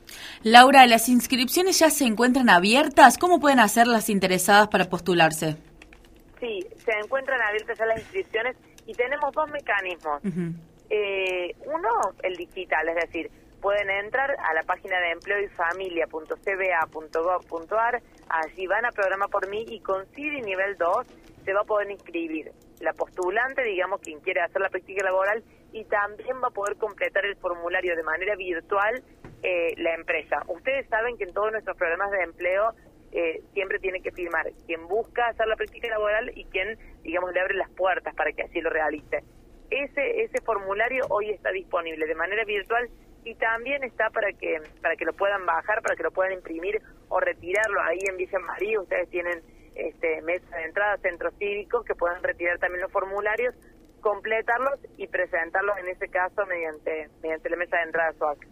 Laura, 0.43 0.87
¿las 0.87 1.09
inscripciones 1.09 1.79
ya 1.81 1.91
se 1.91 2.05
encuentran 2.05 2.49
abiertas? 2.49 3.19
¿Cómo 3.19 3.41
pueden 3.41 3.59
hacer 3.61 3.87
las 3.87 4.09
interesadas 4.09 4.69
para 4.69 4.85
postularse? 4.85 5.57
Sí, 6.41 6.65
se 6.85 6.93
encuentran 6.93 7.41
abiertas 7.43 7.77
ya 7.77 7.87
las 7.87 7.99
inscripciones 7.99 8.57
y 8.87 8.95
tenemos 8.95 9.35
dos 9.35 9.50
mecanismos. 9.50 10.23
eh, 10.88 11.55
uno, 11.67 11.91
el 12.23 12.37
digital, 12.37 12.88
es 12.88 12.95
decir, 12.95 13.31
pueden 13.61 13.91
entrar 13.91 14.35
a 14.38 14.55
la 14.55 14.62
página 14.62 14.99
de 15.00 15.11
empleo 15.12 15.41
y 15.41 15.49
familia.cba.gov.ar, 15.49 18.03
allí 18.29 18.67
van 18.67 18.87
a 18.87 18.93
programa 18.93 19.29
por 19.29 19.49
mí 19.49 19.65
y 19.69 19.81
con 19.81 20.07
CIDI 20.15 20.43
nivel 20.43 20.77
2 20.77 21.07
se 21.45 21.53
va 21.53 21.61
a 21.61 21.65
poder 21.65 21.91
inscribir 21.91 22.53
la 22.81 22.93
postulante, 22.93 23.62
digamos, 23.65 24.00
quien 24.00 24.21
quiere 24.21 24.41
hacer 24.41 24.61
la 24.61 24.69
práctica 24.69 25.05
laboral, 25.05 25.43
y 25.73 25.85
también 25.85 26.41
va 26.43 26.49
a 26.49 26.50
poder 26.50 26.77
completar 26.77 27.25
el 27.27 27.37
formulario 27.37 27.97
de 27.97 28.03
manera 28.03 28.37
virtual 28.37 29.03
eh, 29.43 29.75
la 29.77 29.95
empresa. 29.95 30.43
Ustedes 30.49 30.88
saben 30.88 31.17
que 31.17 31.25
en 31.25 31.33
todos 31.33 31.53
nuestros 31.53 31.77
programas 31.77 32.11
de 32.11 32.23
empleo 32.23 32.73
eh, 33.12 33.43
siempre 33.55 33.79
tiene 33.79 34.00
que 34.00 34.12
firmar 34.12 34.50
quien 34.67 34.87
busca 34.87 35.29
hacer 35.29 35.47
la 35.47 35.57
práctica 35.57 35.88
laboral 35.88 36.31
y 36.35 36.45
quien, 36.47 36.79
digamos, 37.03 37.33
le 37.33 37.41
abre 37.41 37.55
las 37.55 37.71
puertas 37.71 38.15
para 38.15 38.33
que 38.33 38.43
así 38.43 38.61
lo 38.61 38.71
realice. 38.71 39.23
Ese, 39.71 40.23
ese 40.23 40.41
formulario 40.43 41.05
hoy 41.11 41.31
está 41.31 41.50
disponible 41.50 42.07
de 42.07 42.15
manera 42.15 42.45
virtual 42.45 42.88
y 43.28 43.35
también 43.35 43.85
está 43.85 44.08
para 44.08 44.32
que 44.32 44.62
para 44.80 44.97
que 44.97 45.04
lo 45.04 45.12
puedan 45.12 45.44
bajar, 45.44 45.82
para 45.82 45.94
que 45.97 46.02
lo 46.02 46.11
puedan 46.11 46.32
imprimir 46.32 46.80
o 47.08 47.20
retirarlo 47.20 47.80
ahí 47.82 47.99
en 48.08 48.16
Villa 48.16 48.38
María. 48.38 48.80
Ustedes 48.80 49.11
tienen 49.11 49.42
este, 49.75 50.23
mesa 50.23 50.56
de 50.56 50.64
entrada, 50.64 50.97
centros 50.99 51.35
cívicos 51.38 51.85
que 51.85 51.94
puedan 51.94 52.23
retirar 52.23 52.58
también 52.58 52.80
los 52.80 52.90
formularios, 52.90 53.54
completarlos 54.00 54.78
y 54.97 55.07
presentarlos 55.07 55.76
en 55.78 55.88
ese 55.88 56.09
caso 56.09 56.45
mediante 56.47 57.09
mediante 57.23 57.50
la 57.50 57.57
mesa 57.57 57.76
de 57.76 57.83
entrada 57.85 58.12
SOAC. 58.19 58.47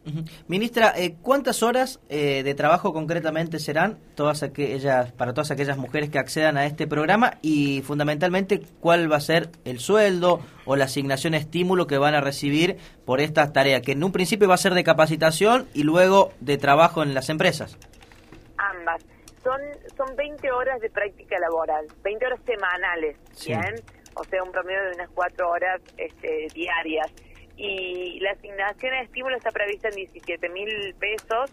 Ministra, 0.49 0.93
eh, 0.97 1.17
¿cuántas 1.23 1.63
horas 1.63 2.01
eh, 2.09 2.43
de 2.43 2.55
trabajo 2.55 2.93
concretamente 2.93 3.59
serán 3.59 3.99
todas 4.15 4.43
aquellas 4.43 5.13
para 5.13 5.33
todas 5.33 5.51
aquellas 5.51 5.79
mujeres 5.79 6.11
que 6.11 6.19
accedan 6.19 6.57
a 6.57 6.67
este 6.67 6.87
programa 6.87 7.39
y 7.43 7.83
fundamentalmente 7.83 8.61
cuál 8.81 9.11
va 9.11 9.17
a 9.17 9.21
ser 9.21 9.51
el 9.65 9.79
sueldo 9.79 10.41
o 10.65 10.77
la 10.77 10.85
asignación 10.85 11.35
estímulo 11.35 11.87
que 11.87 11.99
van 11.99 12.15
a 12.15 12.21
recibir 12.21 12.77
por 13.05 13.21
esta 13.21 13.53
tarea 13.53 13.81
que 13.81 13.93
en 13.93 14.05
un 14.05 14.13
principio 14.13 14.49
va 14.49 14.55
a 14.55 14.59
ser 14.59 14.75
de 14.75 14.85
capacitación 14.85 15.69
y 15.75 15.83
luego 15.83 16.33
de 16.41 16.59
trabajo 16.59 17.03
en 17.03 17.15
las 17.15 17.29
empresas? 17.29 17.79
Ambas 18.57 19.03
son, 19.47 19.61
son 19.97 20.17
20 20.17 20.51
horas 20.51 20.81
de 20.81 20.91
práctica 20.91 21.39
laboral, 21.39 21.87
20 22.03 22.27
horas 22.27 22.41
semanales, 22.45 23.17
¿bien? 23.47 23.77
O 24.17 24.25
sea, 24.25 24.43
un 24.43 24.51
promedio 24.51 24.83
de 24.85 24.93
unas 24.95 25.11
4 25.11 25.49
horas 25.49 25.81
este, 25.97 26.49
diarias. 26.55 27.13
Y 27.57 28.19
la 28.21 28.33
asignación 28.33 28.93
de 28.93 29.01
estímulo 29.03 29.37
está 29.37 29.51
prevista 29.51 29.89
en 29.89 29.97
17 29.97 30.49
mil 30.51 30.95
pesos 30.99 31.51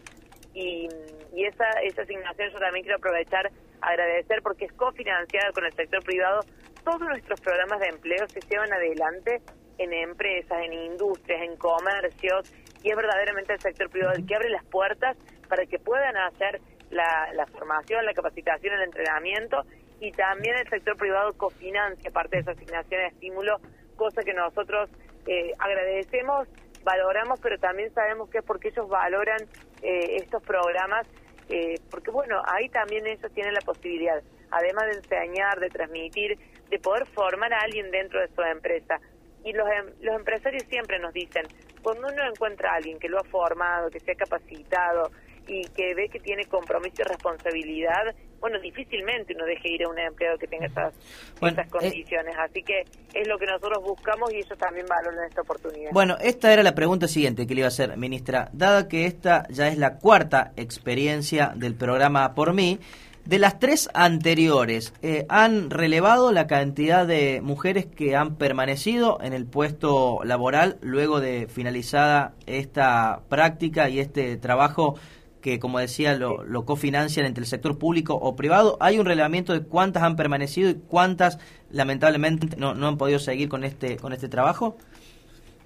y, 0.53 0.89
y 1.33 1.45
esa, 1.45 1.69
esa 1.83 2.01
asignación 2.01 2.49
yo 2.51 2.59
también 2.59 2.83
quiero 2.83 2.97
aprovechar, 2.97 3.51
agradecer 3.81 4.41
porque 4.41 4.65
es 4.65 4.73
cofinanciada 4.73 5.51
con 5.53 5.65
el 5.65 5.73
sector 5.73 6.03
privado. 6.03 6.41
Todos 6.83 6.99
nuestros 7.01 7.39
programas 7.39 7.79
de 7.79 7.87
empleo 7.87 8.27
se 8.27 8.41
llevan 8.41 8.73
adelante 8.73 9.41
en 9.77 9.93
empresas, 9.93 10.57
en 10.63 10.73
industrias, 10.73 11.41
en 11.41 11.55
comercios 11.57 12.53
y 12.83 12.89
es 12.89 12.95
verdaderamente 12.95 13.53
el 13.53 13.59
sector 13.59 13.89
privado 13.89 14.13
el 14.13 14.25
que 14.25 14.35
abre 14.35 14.49
las 14.49 14.65
puertas 14.65 15.17
para 15.47 15.65
que 15.65 15.79
puedan 15.79 16.15
hacer 16.17 16.61
la, 16.89 17.45
formación, 17.51 18.05
la 18.05 18.13
capacitación, 18.13 18.75
el 18.75 18.83
entrenamiento 18.83 19.63
y 20.03 20.11
también 20.11 20.57
el 20.57 20.69
sector 20.69 20.97
privado 20.97 21.31
cofinancia 21.37 22.11
parte 22.11 22.35
de 22.35 22.41
esa 22.41 22.51
asignación 22.51 23.01
de 23.01 23.07
estímulo, 23.07 23.61
cosa 23.95 24.21
que 24.21 24.33
nosotros 24.33 24.89
eh, 25.25 25.53
agradecemos, 25.57 26.49
valoramos, 26.83 27.39
pero 27.39 27.57
también 27.57 27.93
sabemos 27.93 28.29
que 28.29 28.39
es 28.39 28.43
porque 28.43 28.67
ellos 28.67 28.89
valoran 28.89 29.39
eh, 29.81 30.17
estos 30.17 30.43
programas, 30.43 31.07
eh, 31.47 31.75
porque 31.89 32.11
bueno, 32.11 32.41
ahí 32.45 32.67
también 32.67 33.07
ellos 33.07 33.31
tienen 33.33 33.53
la 33.53 33.61
posibilidad, 33.61 34.21
además 34.51 34.87
de 34.87 34.97
enseñar, 34.97 35.61
de 35.61 35.69
transmitir, 35.69 36.37
de 36.69 36.79
poder 36.79 37.05
formar 37.07 37.53
a 37.53 37.61
alguien 37.61 37.89
dentro 37.89 38.19
de 38.19 38.27
su 38.27 38.41
empresa. 38.41 38.99
Y 39.45 39.53
los, 39.53 39.69
em, 39.69 39.85
los 40.01 40.17
empresarios 40.17 40.63
siempre 40.63 40.99
nos 40.99 41.13
dicen, 41.13 41.45
cuando 41.81 42.09
uno 42.09 42.27
encuentra 42.27 42.71
a 42.71 42.75
alguien 42.75 42.99
que 42.99 43.07
lo 43.07 43.19
ha 43.21 43.23
formado, 43.23 43.89
que 43.89 44.01
se 44.01 44.11
ha 44.11 44.15
capacitado, 44.15 45.11
y 45.47 45.63
que 45.69 45.93
ve 45.93 46.09
que 46.09 46.19
tiene 46.19 46.45
compromiso 46.45 47.01
y 47.01 47.03
responsabilidad, 47.03 48.15
bueno, 48.39 48.59
difícilmente 48.59 49.33
uno 49.33 49.45
deje 49.45 49.71
ir 49.71 49.83
a 49.83 49.89
un 49.89 49.97
empleado 49.97 50.37
que 50.37 50.47
tenga 50.47 50.65
esas, 50.65 50.93
eh, 51.41 51.69
condiciones. 51.69 52.35
Así 52.37 52.61
que 52.61 52.81
es 53.13 53.27
lo 53.27 53.37
que 53.37 53.45
nosotros 53.45 53.81
buscamos 53.83 54.33
y 54.33 54.37
ellos 54.37 54.57
también 54.57 54.85
valoran 54.85 55.25
esta 55.27 55.41
oportunidad. 55.41 55.91
Bueno, 55.91 56.17
esta 56.21 56.51
era 56.51 56.61
la 56.63 56.75
pregunta 56.75 57.07
siguiente 57.07 57.47
que 57.47 57.53
le 57.53 57.61
iba 57.61 57.67
a 57.67 57.69
hacer, 57.69 57.95
ministra. 57.97 58.49
Dada 58.51 58.87
que 58.87 59.05
esta 59.05 59.47
ya 59.49 59.69
es 59.69 59.77
la 59.77 59.97
cuarta 59.97 60.51
experiencia 60.57 61.53
del 61.55 61.75
programa 61.75 62.35
Por 62.35 62.53
mí, 62.53 62.79
de 63.25 63.39
las 63.39 63.57
tres 63.59 63.89
anteriores, 63.93 64.93
eh, 65.01 65.25
¿han 65.29 65.69
relevado 65.69 66.33
la 66.33 66.45
cantidad 66.45 67.07
de 67.07 67.39
mujeres 67.41 67.85
que 67.85 68.17
han 68.17 68.35
permanecido 68.35 69.19
en 69.21 69.31
el 69.31 69.45
puesto 69.45 70.19
laboral 70.25 70.77
luego 70.81 71.21
de 71.21 71.47
finalizada 71.47 72.33
esta 72.45 73.21
práctica 73.29 73.87
y 73.87 74.01
este 74.01 74.35
trabajo 74.35 74.95
que, 75.43 75.59
como 75.59 75.77
decía, 75.77 76.15
lo, 76.15 76.43
lo, 76.45 76.65
cofinancian 76.65 77.25
entre 77.25 77.41
el 77.41 77.47
sector 77.47 77.77
público 77.77 78.15
o 78.15 78.35
privado. 78.37 78.77
¿Hay 78.79 78.97
un 78.97 79.05
relevamiento 79.05 79.51
de 79.51 79.61
cuántas 79.61 80.01
han 80.01 80.15
permanecido 80.15 80.69
y 80.69 80.75
cuántas, 80.75 81.37
lamentablemente, 81.69 82.55
no, 82.57 82.73
no 82.73 82.87
han 82.87 82.97
podido 82.97 83.19
seguir 83.19 83.49
con 83.49 83.65
este, 83.65 83.97
con 83.97 84.13
este 84.13 84.29
trabajo? 84.29 84.77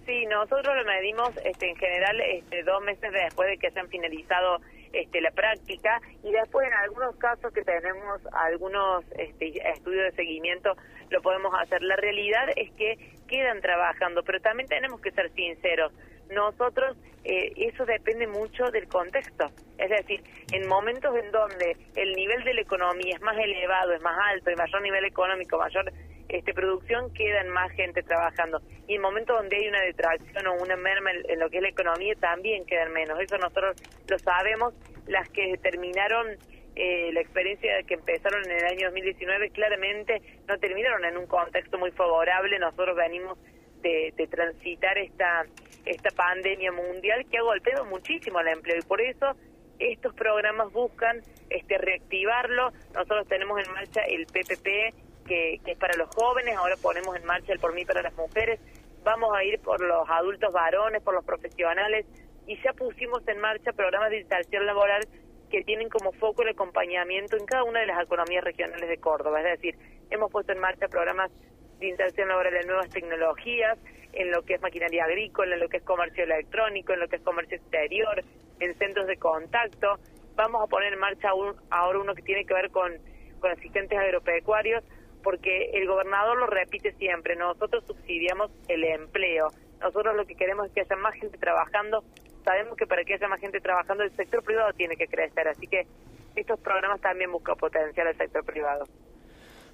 Sí, 0.08 0.26
nosotros 0.26 0.76
lo 0.76 0.84
medimos 0.84 1.30
este, 1.46 1.70
en 1.70 1.76
general 1.76 2.20
este, 2.22 2.64
dos 2.64 2.82
meses 2.84 3.12
después 3.12 3.50
de 3.50 3.58
que 3.60 3.70
se 3.70 3.80
han 3.80 3.88
finalizado 3.88 4.62
este, 4.94 5.22
la 5.22 5.32
práctica 5.32 6.02
y 6.24 6.32
después 6.32 6.66
en 6.66 6.74
algunos 6.74 7.16
casos 7.18 7.54
que 7.54 7.62
tenemos 7.62 8.20
algunos 8.32 9.04
este, 9.16 9.62
estudios 9.70 10.06
de 10.06 10.12
seguimiento 10.14 10.76
lo 11.12 11.22
podemos 11.22 11.54
hacer. 11.62 11.84
La 11.84 11.98
realidad 11.98 12.50
es 12.56 12.72
que 12.72 12.98
quedan 13.28 13.62
trabajando, 13.62 14.24
pero 14.24 14.40
también 14.40 14.68
tenemos 14.68 15.00
que 15.02 15.12
ser 15.12 15.30
sinceros. 15.34 15.94
Nosotros 16.30 16.98
eh, 17.24 17.52
eso 17.58 17.86
depende 17.86 18.26
mucho 18.26 18.64
del 18.72 18.88
contexto. 18.88 19.48
Es 19.78 19.90
decir, 19.90 20.24
en 20.54 20.68
momentos 20.68 21.14
en 21.16 21.30
donde 21.32 21.76
el 21.96 22.14
nivel 22.14 22.44
de 22.46 22.54
la 22.54 22.62
economía 22.62 23.16
es 23.16 23.22
más 23.22 23.38
elevado, 23.38 23.94
es 23.94 24.02
más 24.02 24.18
alto, 24.32 24.50
y 24.50 24.56
mayor 24.56 24.82
nivel 24.82 25.06
económico, 25.06 25.58
mayor 25.58 25.92
este, 26.30 26.54
producción, 26.54 27.14
quedan 27.14 27.50
más 27.50 27.70
gente 27.72 28.02
trabajando. 28.02 28.62
Y 28.88 28.96
en 28.96 29.02
momentos 29.02 29.38
donde 29.38 29.58
hay 29.58 29.68
una 29.68 29.82
detracción 29.82 30.48
o 30.48 30.54
una 30.56 30.78
merma 30.78 31.12
en, 31.12 31.40
lo 31.40 31.50
que 31.50 31.58
es 31.58 31.64
la 31.64 31.70
economía, 31.70 32.14
también 32.16 32.66
quedan 32.66 32.94
menos. 32.94 33.20
Eso 33.20 33.38
nosotros 33.38 33.76
lo 34.08 34.20
sabemos. 34.20 34.74
Las 35.08 35.28
que 35.30 35.58
terminaron 35.62 36.28
eh, 36.76 37.12
la 37.12 37.22
experiencia 37.22 37.72
que 37.88 37.96
empezaron 37.96 38.44
en 38.46 38.52
el 38.52 38.66
año 38.66 38.86
2019 38.88 39.50
claramente 39.50 40.22
no 40.48 40.58
terminaron 40.60 41.04
en 41.06 41.18
un 41.18 41.28
contexto 41.28 41.78
muy 41.78 41.92
favorable. 41.92 42.58
Nosotros 42.60 42.96
venimos 42.96 43.38
de, 43.82 44.14
de 44.16 44.28
transitar 44.28 44.98
esta 44.98 45.46
esta 45.88 46.10
pandemia 46.12 46.72
mundial 46.72 47.26
que 47.30 47.38
ha 47.38 47.42
golpeado 47.42 47.86
muchísimo 47.86 48.40
al 48.40 48.48
empleo 48.50 48.78
y 48.78 48.82
por 48.82 49.02
eso 49.02 49.36
estos 49.80 50.14
programas 50.16 50.72
buscan 50.72 51.22
este 51.50 51.78
reactivarlo. 51.78 52.72
Nosotros 52.94 53.28
tenemos 53.28 53.60
en 53.66 53.74
marcha 53.74 54.02
el 54.02 54.26
PPP 54.26 55.26
que, 55.28 55.60
es 55.66 55.78
para 55.78 55.96
los 55.98 56.10
jóvenes, 56.16 56.56
ahora 56.56 56.76
ponemos 56.82 57.16
en 57.16 57.26
marcha 57.26 57.54
el 57.54 57.60
por 57.60 57.74
mí 57.74 57.86
para 57.86 58.02
las 58.02 58.16
mujeres, 58.16 58.60
vamos 59.04 59.36
a 59.36 59.44
ir 59.44 59.60
por 59.60 59.82
los 59.82 60.10
adultos 60.10 60.54
varones, 60.54 61.02
por 61.04 61.14
los 61.14 61.26
profesionales 61.26 62.06
y 62.46 62.58
ya 62.62 62.74
pusimos 62.74 63.28
en 63.28 63.40
marcha 63.40 63.74
programas 63.74 64.10
de 64.10 64.22
inserción 64.22 64.66
laboral 64.66 65.06
que 65.50 65.64
tienen 65.64 65.90
como 65.90 66.12
foco 66.14 66.44
el 66.44 66.50
acompañamiento 66.50 67.38
en 67.38 67.46
cada 67.46 67.64
una 67.64 67.80
de 67.80 67.86
las 67.86 68.04
economías 68.04 68.44
regionales 68.44 68.90
de 68.90 68.98
Córdoba. 68.98 69.40
Es 69.42 69.62
decir, 69.62 69.78
hemos 70.10 70.32
puesto 70.32 70.52
en 70.52 70.60
marcha 70.60 70.88
programas 70.88 71.32
de 71.80 71.88
inserción 71.88 72.30
laboral 72.30 72.54
de 72.54 72.66
nuevas 72.66 72.90
tecnologías, 72.90 73.78
en 74.14 74.32
lo 74.32 74.44
que 74.44 74.56
es 74.56 74.62
maquinaria 74.62 75.04
agrícola, 75.04 75.54
en 75.56 75.62
lo 75.62 75.70
que 75.70 75.78
es 75.78 75.84
comercio 75.84 76.24
electrónico, 76.24 76.94
en 76.94 77.02
lo 77.02 77.08
que 77.08 77.18
es 77.18 77.22
comercio 77.22 77.58
exterior, 77.58 78.24
en 78.60 78.78
centros 78.78 79.08
de 79.08 79.18
contacto. 79.18 80.00
Vamos 80.36 80.64
a 80.64 80.68
poner 80.68 80.94
en 80.94 81.00
marcha 81.00 81.30
ahora 81.70 82.00
uno 82.00 82.16
que 82.16 82.22
tiene 82.22 82.46
que 82.46 82.54
ver 82.54 82.72
con, 82.72 82.94
con 83.40 83.52
asistentes 83.52 83.98
agropecuarios, 83.98 84.84
porque 85.24 85.72
el 85.74 85.88
gobernador 85.88 86.38
lo 86.38 86.48
repite 86.48 86.94
siempre, 86.94 87.36
nosotros 87.36 87.84
subsidiamos 87.86 88.52
el 88.68 88.84
empleo. 88.84 89.50
Nosotros 89.80 90.16
lo 90.16 90.26
que 90.26 90.36
queremos 90.36 90.68
es 90.68 90.74
que 90.74 90.82
haya 90.82 90.96
más 90.96 91.14
gente 91.16 91.38
trabajando. 91.38 92.04
Sabemos 92.44 92.78
que 92.78 92.88
para 92.88 93.04
que 93.04 93.14
haya 93.14 93.28
más 93.28 93.40
gente 93.40 93.60
trabajando, 93.60 94.04
el 94.04 94.16
sector 94.16 94.44
privado 94.44 94.72
tiene 94.74 94.96
que 94.96 95.08
crecer. 95.08 95.48
Así 95.48 95.68
que 95.68 95.86
estos 96.36 96.60
programas 96.60 97.02
también 97.02 97.32
buscan 97.32 97.58
potenciar 97.58 98.08
el 98.08 98.18
sector 98.18 98.44
privado. 98.46 98.86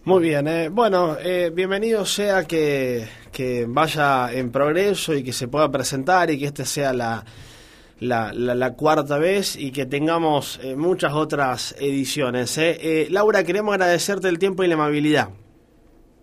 Muy 0.06 0.22
bien, 0.22 0.50
eh. 0.50 0.68
bueno, 0.68 1.16
eh, 1.18 1.50
bienvenido 1.54 2.04
sea 2.04 2.44
que, 2.44 3.08
que, 3.32 3.64
vaya 3.66 4.34
en 4.34 4.52
progreso 4.52 5.14
y 5.14 5.24
que 5.24 5.32
se 5.32 5.48
pueda 5.48 5.72
presentar 5.72 6.30
y 6.30 6.38
que 6.38 6.44
esta 6.44 6.66
sea 6.66 6.92
la, 6.92 7.24
la, 8.02 8.74
cuarta 8.76 9.18
vez 9.18 9.56
y 9.56 9.72
que 9.72 9.86
tengamos 9.86 10.60
eh, 10.62 10.76
muchas 10.76 11.14
otras 11.14 11.74
ediciones. 11.80 12.58
Eh. 12.58 13.08
Laura, 13.12 13.46
queremos 13.46 13.76
agradecerte 13.76 14.28
el 14.28 14.40
tiempo 14.40 14.66
y 14.66 14.68
la 14.68 14.74
amabilidad. 14.74 15.30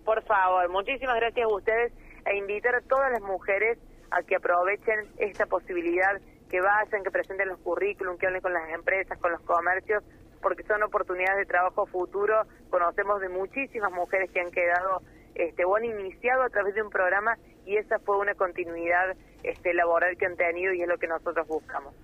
Por 0.04 0.22
favor, 0.24 0.68
muchísimas 0.68 1.16
gracias 1.16 1.46
a 1.46 1.48
ustedes 1.48 1.92
e 2.26 2.36
invitar 2.36 2.74
a 2.74 2.82
todas 2.82 3.10
las 3.10 3.22
mujeres 3.22 3.78
a 4.10 4.22
que 4.22 4.36
aprovechen 4.36 5.06
esta 5.16 5.46
posibilidad, 5.46 6.20
que 6.50 6.60
vayan, 6.60 7.02
que 7.02 7.10
presenten 7.10 7.48
los 7.48 7.58
currículum, 7.60 8.18
que 8.18 8.26
hablen 8.26 8.42
con 8.42 8.52
las 8.52 8.68
empresas, 8.74 9.16
con 9.20 9.32
los 9.32 9.40
comercios 9.40 10.02
porque 10.40 10.62
son 10.64 10.82
oportunidades 10.82 11.38
de 11.38 11.46
trabajo 11.46 11.86
futuro. 11.86 12.42
Conocemos 12.70 13.20
de 13.20 13.28
muchísimas 13.28 13.92
mujeres 13.92 14.30
que 14.30 14.40
han 14.40 14.50
quedado 14.50 15.02
este, 15.34 15.64
o 15.64 15.76
han 15.76 15.84
iniciado 15.84 16.42
a 16.42 16.48
través 16.48 16.74
de 16.74 16.82
un 16.82 16.90
programa 16.90 17.36
y 17.66 17.76
esa 17.76 17.98
fue 18.00 18.18
una 18.18 18.34
continuidad 18.34 19.16
este, 19.42 19.74
laboral 19.74 20.16
que 20.16 20.26
han 20.26 20.36
tenido 20.36 20.72
y 20.72 20.82
es 20.82 20.88
lo 20.88 20.98
que 20.98 21.06
nosotros 21.06 21.46
buscamos. 21.46 21.94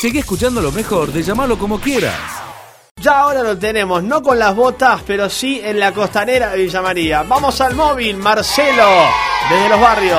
Sigue 0.00 0.20
escuchando 0.20 0.60
lo 0.60 0.72
mejor 0.72 1.08
de 1.08 1.22
llamarlo 1.22 1.58
como 1.58 1.80
quieras. 1.80 2.44
Ya 3.00 3.20
ahora 3.20 3.42
lo 3.44 3.56
tenemos, 3.56 4.02
no 4.02 4.22
con 4.22 4.38
las 4.38 4.56
botas, 4.56 5.02
pero 5.06 5.30
sí 5.30 5.60
en 5.62 5.78
la 5.78 5.92
costanera 5.92 6.50
de 6.50 6.58
Villa 6.58 6.82
María. 6.82 7.22
Vamos 7.22 7.60
al 7.60 7.76
móvil, 7.76 8.16
Marcelo, 8.16 8.88
desde 9.48 9.68
los 9.68 9.80
barrios. 9.80 10.18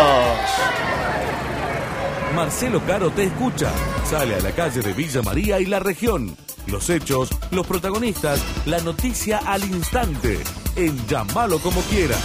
Marcelo 2.34 2.82
Caro 2.88 3.10
te 3.12 3.24
escucha. 3.24 3.70
Sale 4.06 4.36
a 4.36 4.40
la 4.40 4.52
calle 4.52 4.82
de 4.82 4.94
Villa 4.94 5.22
María 5.22 5.60
y 5.60 5.66
la 5.66 5.80
región 5.80 6.38
los 6.70 6.90
hechos, 6.90 7.30
los 7.52 7.66
protagonistas, 7.68 8.40
la 8.66 8.80
noticia 8.80 9.40
al 9.46 9.64
instante. 9.64 10.38
En 10.76 10.96
Llamalo 11.08 11.60
como 11.60 11.82
quiera. 11.82 12.16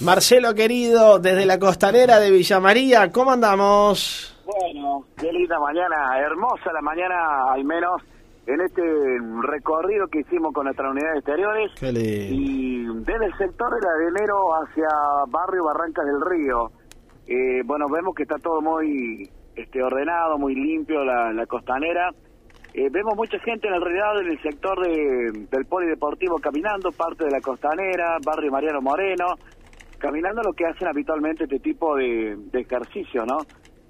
Marcelo 0.00 0.54
querido, 0.54 1.18
desde 1.18 1.46
la 1.46 1.58
costanera 1.58 2.20
de 2.20 2.30
Villa 2.30 2.60
María, 2.60 3.10
¿cómo 3.10 3.32
andamos? 3.32 4.34
Bueno, 4.44 5.04
qué 5.16 5.32
linda 5.32 5.58
mañana, 5.58 6.18
hermosa 6.20 6.72
la 6.72 6.80
mañana, 6.80 7.52
al 7.52 7.64
menos 7.64 8.02
en 8.46 8.60
este 8.62 8.82
recorrido 9.42 10.06
que 10.08 10.20
hicimos 10.20 10.54
con 10.54 10.64
nuestras 10.64 10.90
unidades 10.90 11.18
exteriores. 11.18 11.70
Y 11.82 12.86
desde 12.86 13.26
el 13.26 13.36
sector 13.36 13.74
de 13.74 13.80
la 13.80 13.92
de 13.98 14.08
enero 14.08 14.36
hacia 14.54 14.88
Barrio 15.28 15.64
Barrancas 15.64 16.04
del 16.06 16.20
Río. 16.20 16.70
Eh, 17.26 17.62
bueno, 17.66 17.86
vemos 17.90 18.14
que 18.14 18.22
está 18.22 18.36
todo 18.38 18.62
muy 18.62 19.28
este, 19.54 19.82
ordenado, 19.82 20.38
muy 20.38 20.54
limpio 20.54 21.04
la, 21.04 21.30
la 21.32 21.44
costanera. 21.44 22.10
Eh, 22.74 22.88
vemos 22.90 23.16
mucha 23.16 23.38
gente 23.40 23.66
en 23.66 23.80
realidad 23.80 24.20
en 24.20 24.28
el 24.28 24.42
sector 24.42 24.78
del 24.86 25.66
polideportivo 25.66 26.36
caminando, 26.38 26.92
parte 26.92 27.24
de 27.24 27.30
la 27.30 27.40
costanera, 27.40 28.18
barrio 28.24 28.52
Mariano 28.52 28.82
Moreno, 28.82 29.26
caminando 29.98 30.42
lo 30.42 30.52
que 30.52 30.66
hacen 30.66 30.86
habitualmente 30.86 31.44
este 31.44 31.58
tipo 31.60 31.96
de, 31.96 32.36
ejercicio, 32.52 33.24
¿no? 33.24 33.38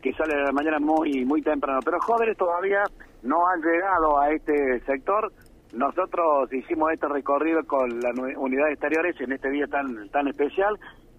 Que 0.00 0.12
sale 0.12 0.36
de 0.36 0.44
la 0.44 0.52
mañana 0.52 0.78
muy 0.78 1.24
muy 1.24 1.42
temprano. 1.42 1.80
Pero 1.84 1.98
jóvenes 2.00 2.36
todavía 2.36 2.84
no 3.22 3.48
han 3.48 3.60
llegado 3.60 4.18
a 4.20 4.30
este 4.30 4.80
sector. 4.86 5.32
Nosotros 5.74 6.50
hicimos 6.52 6.92
este 6.92 7.08
recorrido 7.08 7.64
con 7.66 8.00
la 8.00 8.10
unidad 8.38 8.66
de 8.66 8.72
exteriores 8.72 9.20
en 9.20 9.32
este 9.32 9.50
día 9.50 9.66
tan 9.66 10.08
tan 10.10 10.28
especial 10.28 10.78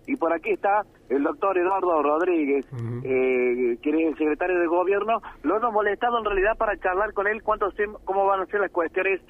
y 0.10 0.16
por 0.16 0.34
aquí 0.34 0.50
está 0.50 0.84
el 1.08 1.22
doctor 1.22 1.56
Eduardo 1.56 2.02
Rodríguez, 2.02 2.66
eh, 3.04 3.78
que 3.80 3.90
es 3.90 4.08
el 4.08 4.18
secretario 4.18 4.60
de 4.60 4.66
gobierno. 4.66 5.22
Lo 5.44 5.58
hemos 5.58 5.72
molestado 5.72 6.18
en 6.18 6.26
realidad 6.26 6.58
para 6.58 6.76
charlar 6.80 7.14
con 7.14 7.28
él 7.28 7.44
cuánto 7.44 7.72
cómo 8.06 8.26
van 8.26 8.42
a 8.42 8.46
ser 8.48 8.60
las 8.62 8.72
cuestiones 8.72 9.22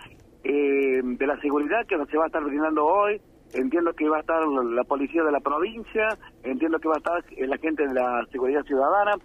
eh, 0.45 1.01
de 1.03 1.27
la 1.27 1.37
seguridad 1.41 1.85
que 1.85 1.97
se 2.09 2.17
va 2.17 2.23
a 2.23 2.27
estar 2.27 2.41
brindando 2.41 2.85
hoy. 2.85 3.19
Entiendo 3.53 3.91
que 3.91 4.07
va 4.07 4.17
a 4.17 4.19
estar 4.21 4.47
la 4.47 4.83
policía 4.85 5.21
de 5.23 5.33
la 5.33 5.41
provincia, 5.41 6.07
entiendo 6.43 6.79
que 6.79 6.87
va 6.87 6.95
a 6.95 6.99
estar 6.99 7.23
la 7.37 7.57
gente 7.57 7.85
de 7.85 7.93
la 7.93 8.25
seguridad 8.31 8.63
ciudadana. 8.63 9.15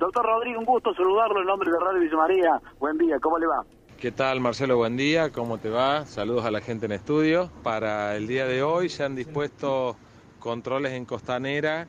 Doctor 0.00 0.26
Rodríguez, 0.26 0.58
un 0.58 0.64
gusto 0.64 0.92
saludarlo 0.94 1.42
en 1.42 1.46
nombre 1.46 1.70
de 1.70 1.78
Radio 1.78 2.00
Villa 2.00 2.16
María. 2.16 2.60
Buen 2.80 2.98
día, 2.98 3.20
¿cómo 3.20 3.38
le 3.38 3.46
va? 3.46 3.62
¿Qué 4.00 4.10
tal 4.10 4.40
Marcelo? 4.40 4.78
Buen 4.78 4.96
día, 4.96 5.30
¿cómo 5.30 5.58
te 5.58 5.70
va? 5.70 6.06
Saludos 6.06 6.44
a 6.44 6.50
la 6.50 6.60
gente 6.60 6.86
en 6.86 6.92
estudio. 6.92 7.50
Para 7.62 8.16
el 8.16 8.26
día 8.26 8.46
de 8.46 8.64
hoy 8.64 8.88
se 8.88 9.04
han 9.04 9.14
dispuesto 9.14 9.96
controles 10.44 10.92
en 10.92 11.06
Costanera, 11.06 11.88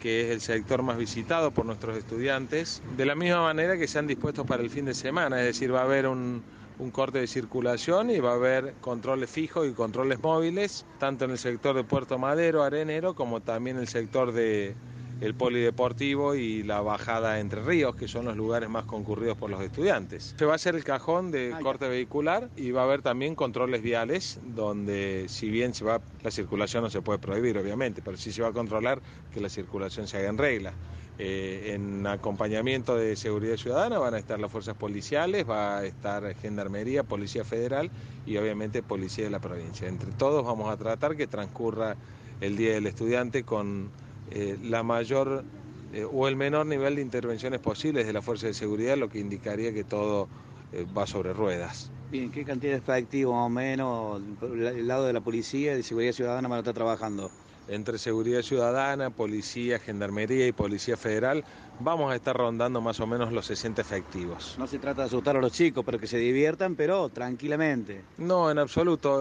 que 0.00 0.22
es 0.22 0.30
el 0.32 0.40
sector 0.40 0.82
más 0.82 0.98
visitado 0.98 1.52
por 1.52 1.64
nuestros 1.64 1.96
estudiantes, 1.96 2.82
de 2.96 3.06
la 3.06 3.14
misma 3.14 3.42
manera 3.42 3.78
que 3.78 3.86
se 3.86 4.00
han 4.00 4.08
dispuesto 4.08 4.44
para 4.44 4.60
el 4.64 4.70
fin 4.70 4.86
de 4.86 4.94
semana, 4.94 5.38
es 5.38 5.46
decir, 5.46 5.72
va 5.72 5.82
a 5.82 5.84
haber 5.84 6.08
un, 6.08 6.42
un 6.80 6.90
corte 6.90 7.20
de 7.20 7.28
circulación 7.28 8.10
y 8.10 8.18
va 8.18 8.32
a 8.32 8.34
haber 8.34 8.74
controles 8.80 9.30
fijos 9.30 9.68
y 9.68 9.72
controles 9.72 10.20
móviles, 10.20 10.84
tanto 10.98 11.26
en 11.26 11.30
el 11.30 11.38
sector 11.38 11.76
de 11.76 11.84
Puerto 11.84 12.18
Madero, 12.18 12.64
Arenero, 12.64 13.14
como 13.14 13.40
también 13.40 13.76
en 13.76 13.82
el 13.82 13.88
sector 13.88 14.32
de 14.32 14.74
el 15.22 15.36
polideportivo 15.36 16.34
y 16.34 16.64
la 16.64 16.80
bajada 16.80 17.38
entre 17.38 17.62
ríos, 17.62 17.94
que 17.94 18.08
son 18.08 18.24
los 18.24 18.36
lugares 18.36 18.68
más 18.68 18.86
concurridos 18.86 19.38
por 19.38 19.50
los 19.50 19.62
estudiantes. 19.62 20.34
Se 20.36 20.44
va 20.44 20.52
a 20.52 20.56
hacer 20.56 20.74
el 20.74 20.82
cajón 20.82 21.30
de 21.30 21.52
ah, 21.54 21.60
corte 21.62 21.88
vehicular 21.88 22.50
y 22.56 22.72
va 22.72 22.80
a 22.80 22.84
haber 22.84 23.02
también 23.02 23.36
controles 23.36 23.82
viales, 23.82 24.40
donde 24.42 25.26
si 25.28 25.48
bien 25.48 25.74
se 25.74 25.84
va, 25.84 26.00
la 26.24 26.32
circulación 26.32 26.82
no 26.82 26.90
se 26.90 27.02
puede 27.02 27.20
prohibir, 27.20 27.56
obviamente, 27.56 28.02
pero 28.02 28.16
sí 28.16 28.32
se 28.32 28.42
va 28.42 28.48
a 28.48 28.52
controlar 28.52 29.00
que 29.32 29.40
la 29.40 29.48
circulación 29.48 30.08
se 30.08 30.16
haga 30.16 30.28
en 30.28 30.38
regla. 30.38 30.72
Eh, 31.20 31.74
en 31.74 32.04
acompañamiento 32.04 32.96
de 32.96 33.14
seguridad 33.14 33.56
ciudadana 33.56 34.00
van 34.00 34.14
a 34.14 34.18
estar 34.18 34.40
las 34.40 34.50
fuerzas 34.50 34.74
policiales, 34.74 35.48
va 35.48 35.78
a 35.78 35.84
estar 35.84 36.34
Gendarmería, 36.34 37.04
Policía 37.04 37.44
Federal 37.44 37.92
y 38.26 38.38
obviamente 38.38 38.82
Policía 38.82 39.26
de 39.26 39.30
la 39.30 39.38
provincia. 39.38 39.86
Entre 39.86 40.10
todos 40.10 40.44
vamos 40.44 40.68
a 40.68 40.76
tratar 40.76 41.16
que 41.16 41.28
transcurra 41.28 41.96
el 42.40 42.56
Día 42.56 42.72
del 42.72 42.88
Estudiante 42.88 43.44
con 43.44 43.90
eh, 44.30 44.58
la 44.62 44.82
mayor 44.82 45.44
eh, 45.92 46.06
o 46.10 46.26
el 46.26 46.36
menor 46.36 46.66
nivel 46.66 46.96
de 46.96 47.02
intervenciones 47.02 47.60
posibles 47.60 48.06
de 48.06 48.12
la 48.12 48.22
Fuerza 48.22 48.46
de 48.46 48.54
Seguridad, 48.54 48.96
lo 48.96 49.08
que 49.08 49.18
indicaría 49.18 49.72
que 49.72 49.84
todo 49.84 50.28
eh, 50.72 50.86
va 50.96 51.06
sobre 51.06 51.32
ruedas. 51.32 51.90
Bien, 52.10 52.30
¿qué 52.30 52.44
cantidad 52.44 52.72
de 52.72 52.78
efectivos 52.78 53.34
más 53.34 53.46
o 53.46 53.48
menos 53.50 54.22
el 54.42 54.86
lado 54.86 55.06
de 55.06 55.12
la 55.12 55.20
policía 55.20 55.72
y 55.72 55.76
de 55.76 55.82
seguridad 55.82 56.12
ciudadana 56.12 56.48
van 56.48 56.56
a 56.56 56.60
estar 56.60 56.74
trabajando? 56.74 57.30
Entre 57.68 57.96
seguridad 57.98 58.42
ciudadana, 58.42 59.10
policía, 59.10 59.78
gendarmería 59.78 60.46
y 60.46 60.52
policía 60.52 60.96
federal 60.96 61.44
vamos 61.80 62.12
a 62.12 62.16
estar 62.16 62.36
rondando 62.36 62.80
más 62.80 63.00
o 63.00 63.06
menos 63.06 63.32
los 63.32 63.46
60 63.46 63.80
efectivos. 63.82 64.56
No 64.58 64.66
se 64.66 64.78
trata 64.78 65.02
de 65.02 65.06
asustar 65.06 65.36
a 65.36 65.40
los 65.40 65.52
chicos, 65.52 65.84
pero 65.84 65.98
que 65.98 66.06
se 66.06 66.18
diviertan, 66.18 66.74
pero 66.74 67.08
tranquilamente. 67.08 68.02
No, 68.18 68.50
en 68.50 68.58
absoluto. 68.58 69.20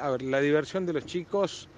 a 0.00 0.10
ver, 0.10 0.22
la 0.22 0.40
diversión 0.40 0.86
de 0.86 0.92
los 0.92 1.06
chicos 1.06 1.68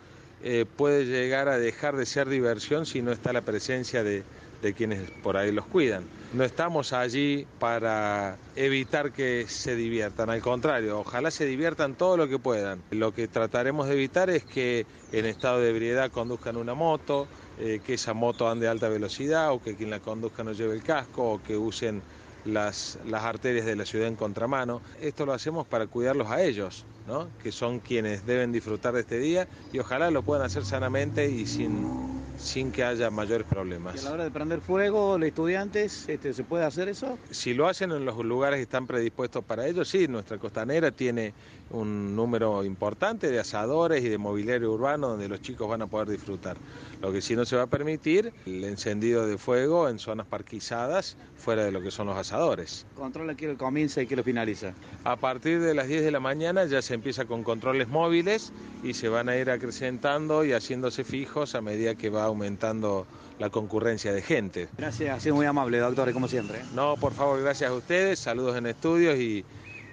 eh, 0.47 0.67
puede 0.67 1.07
llegar 1.07 1.49
a 1.49 1.59
dejar 1.59 1.97
de 1.97 2.05
ser 2.05 2.29
diversión 2.29 2.85
si 2.85 3.01
no 3.01 3.13
está 3.13 3.33
la 3.33 3.41
presencia 3.41 4.05
de, 4.05 4.23
de 4.61 4.75
quienes 4.75 5.11
por 5.23 5.39
ahí 5.39 5.51
los 5.51 5.67
cuidan. 5.67 6.05
No 6.35 6.45
estamos 6.45 6.93
allí 6.93 7.47
para 7.59 8.37
evitar 8.55 9.13
que 9.13 9.47
se 9.49 9.75
diviertan, 9.75 10.29
al 10.29 10.43
contrario, 10.43 11.01
ojalá 11.01 11.31
se 11.31 11.47
diviertan 11.47 11.95
todo 11.95 12.19
lo 12.19 12.29
que 12.29 12.39
puedan. 12.39 12.83
Lo 12.91 13.15
que 13.15 13.27
trataremos 13.27 13.89
de 13.89 13.95
evitar 13.95 14.29
es 14.29 14.45
que 14.45 14.85
en 15.13 15.25
estado 15.25 15.61
de 15.61 15.71
ebriedad 15.71 16.11
conduzcan 16.11 16.59
una 16.59 16.75
moto, 16.75 17.27
eh, 17.59 17.81
que 17.83 17.95
esa 17.95 18.13
moto 18.13 18.47
ande 18.47 18.69
a 18.69 18.73
alta 18.73 18.91
velocidad 18.91 19.51
o 19.53 19.63
que 19.63 19.77
quien 19.77 19.89
la 19.89 20.01
conduzca 20.01 20.45
no 20.45 20.53
lleve 20.53 20.75
el 20.75 20.83
casco 20.83 21.35
o 21.35 21.43
que 21.43 21.57
usen 21.57 22.03
las, 22.45 22.99
las 23.07 23.25
arterias 23.25 23.67
de 23.67 23.77
la 23.77 23.87
ciudad 23.87 24.09
en 24.09 24.17
contramano. 24.17 24.83
Esto 25.01 25.27
lo 25.27 25.33
hacemos 25.33 25.67
para 25.67 25.87
cuidarlos 25.87 26.31
a 26.31 26.43
ellos, 26.43 26.85
¿no? 27.07 27.29
que 27.43 27.53
son 27.53 27.81
quienes 27.81 28.27
deben 28.27 28.53
disfrutar 28.53 28.95
de 28.95 29.01
este 29.01 29.19
día 29.19 29.49
y 29.73 29.79
ojalá 29.79 30.11
lo 30.11 30.23
puedan 30.23 30.45
hacer 30.45 30.65
sanamente 30.65 31.31
y 31.31 31.47
sin, 31.47 32.23
sin 32.37 32.73
que 32.73 32.85
haya 32.85 33.11
mayores 33.11 33.47
problemas. 33.47 33.97
¿Y 33.97 33.99
a 34.01 34.03
la 34.03 34.13
hora 34.13 34.25
de 34.25 34.31
prender 34.31 34.61
fuego, 34.61 35.19
los 35.19 35.27
estudiantes, 35.27 36.09
este, 36.09 36.33
¿se 36.35 36.45
puede 36.45 36.65
hacer 36.65 36.89
eso? 36.89 37.19
Si 37.31 37.55
lo 37.55 37.69
hacen 37.69 37.93
en 37.93 38.05
los 38.05 38.17
lugares 38.25 38.59
que 38.59 38.63
están 38.63 38.87
predispuestos 38.87 39.45
para 39.45 39.67
ello, 39.67 39.85
sí, 39.85 40.09
nuestra 40.09 40.39
costanera 40.39 40.91
tiene 40.91 41.33
un 41.71 42.15
número 42.15 42.65
importante 42.65 43.31
de 43.31 43.41
asadores 43.41 44.05
y 44.05 44.09
de 44.09 44.19
mobiliario 44.19 44.73
urbano 44.73 45.09
donde 45.09 45.29
los 45.29 45.43
chicos 45.43 45.69
van 45.69 45.83
a 45.83 45.87
poder 45.87 46.09
disfrutar. 46.09 46.57
Lo 47.01 47.13
que 47.13 47.21
sí 47.21 47.37
no 47.37 47.45
se 47.45 47.57
va 47.57 47.63
a 47.63 47.67
permitir, 47.67 48.33
el 48.47 48.65
encendido 48.65 49.27
de 49.27 49.37
fuego 49.39 49.89
en 49.89 49.99
zonas 49.99 50.27
parquizadas 50.27 51.17
fuera 51.37 51.65
de 51.65 51.73
lo 51.73 51.83
que 51.83 51.91
son 51.91 52.07
los 52.07 52.17
asadores. 52.17 52.87
Controla 52.95 53.35
quién 53.35 53.53
lo 53.53 53.59
comienza 53.59 54.01
y 54.03 54.07
quién 54.07 54.19
lo 54.19 54.25
finaliza. 54.25 54.75
A 55.05 55.17
partir 55.17 55.61
de 55.61 55.75
las 55.75 55.89
10 55.89 56.05
de 56.05 56.11
la 56.11 56.21
mañana 56.21 56.65
ya 56.65 56.81
se 56.83 56.95
empieza 56.95 57.25
con 57.25 57.43
controles 57.43 57.89
móviles 57.89 58.53
y 58.83 58.95
se 58.95 59.09
van 59.09 59.29
a 59.29 59.37
ir 59.37 59.51
acrecentando 59.51 60.45
y 60.45 60.53
haciéndose 60.53 61.05
fijos 61.05 61.55
a 61.55 61.61
medida 61.61 61.95
que 61.95 62.11
va 62.11 62.25
aumentando 62.25 63.07
la 63.39 63.51
concurrencia 63.51 64.13
de 64.13 64.23
gente. 64.23 64.69
Gracias, 64.79 65.17
ha 65.17 65.21
sido 65.21 65.35
muy 65.35 65.47
amable, 65.47 65.79
doctor, 65.79 66.13
como 66.13 66.29
siempre. 66.29 66.61
No, 66.75 66.97
por 66.97 67.13
favor, 67.13 67.41
gracias 67.41 67.71
a 67.71 67.75
ustedes, 67.75 68.19
saludos 68.19 68.57
en 68.57 68.67
estudios 68.67 69.19
y 69.19 69.45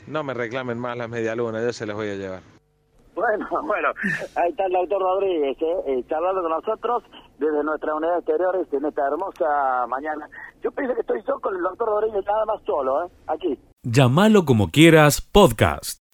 no 0.08 0.24
me 0.24 0.34
reclamen 0.34 0.78
más 0.78 0.98
las 0.98 1.10
medialunas, 1.10 1.64
yo 1.64 1.74
se 1.74 1.86
las 1.86 1.96
voy 1.96 2.10
a 2.10 2.16
llevar. 2.16 2.42
Bueno, 3.16 3.48
bueno, 3.66 3.90
ahí 4.36 4.50
está 4.50 4.66
el 4.66 4.74
doctor 4.74 5.02
Rodríguez, 5.02 5.58
¿eh? 5.62 5.76
eh 5.88 6.04
charlando 6.10 6.42
con 6.42 6.52
nosotros 6.52 7.04
desde 7.38 7.64
nuestra 7.64 7.96
unidad 7.96 8.18
exterior 8.18 8.68
en 8.72 8.86
esta 8.86 9.08
hermosa 9.08 9.88
mañana. 9.88 10.30
Yo 10.64 10.72
pienso 10.72 10.94
que 10.96 11.02
estoy 11.02 11.22
yo 11.28 11.40
con 11.40 11.56
el 11.56 11.62
doctor 11.62 11.88
Rodríguez 11.90 12.26
nada 12.26 12.46
más 12.46 12.62
solo, 12.66 13.06
¿eh? 13.06 13.10
Aquí. 13.28 13.60
Llámalo 13.84 14.46
como 14.46 14.70
quieras, 14.70 15.22
podcast. 15.22 16.01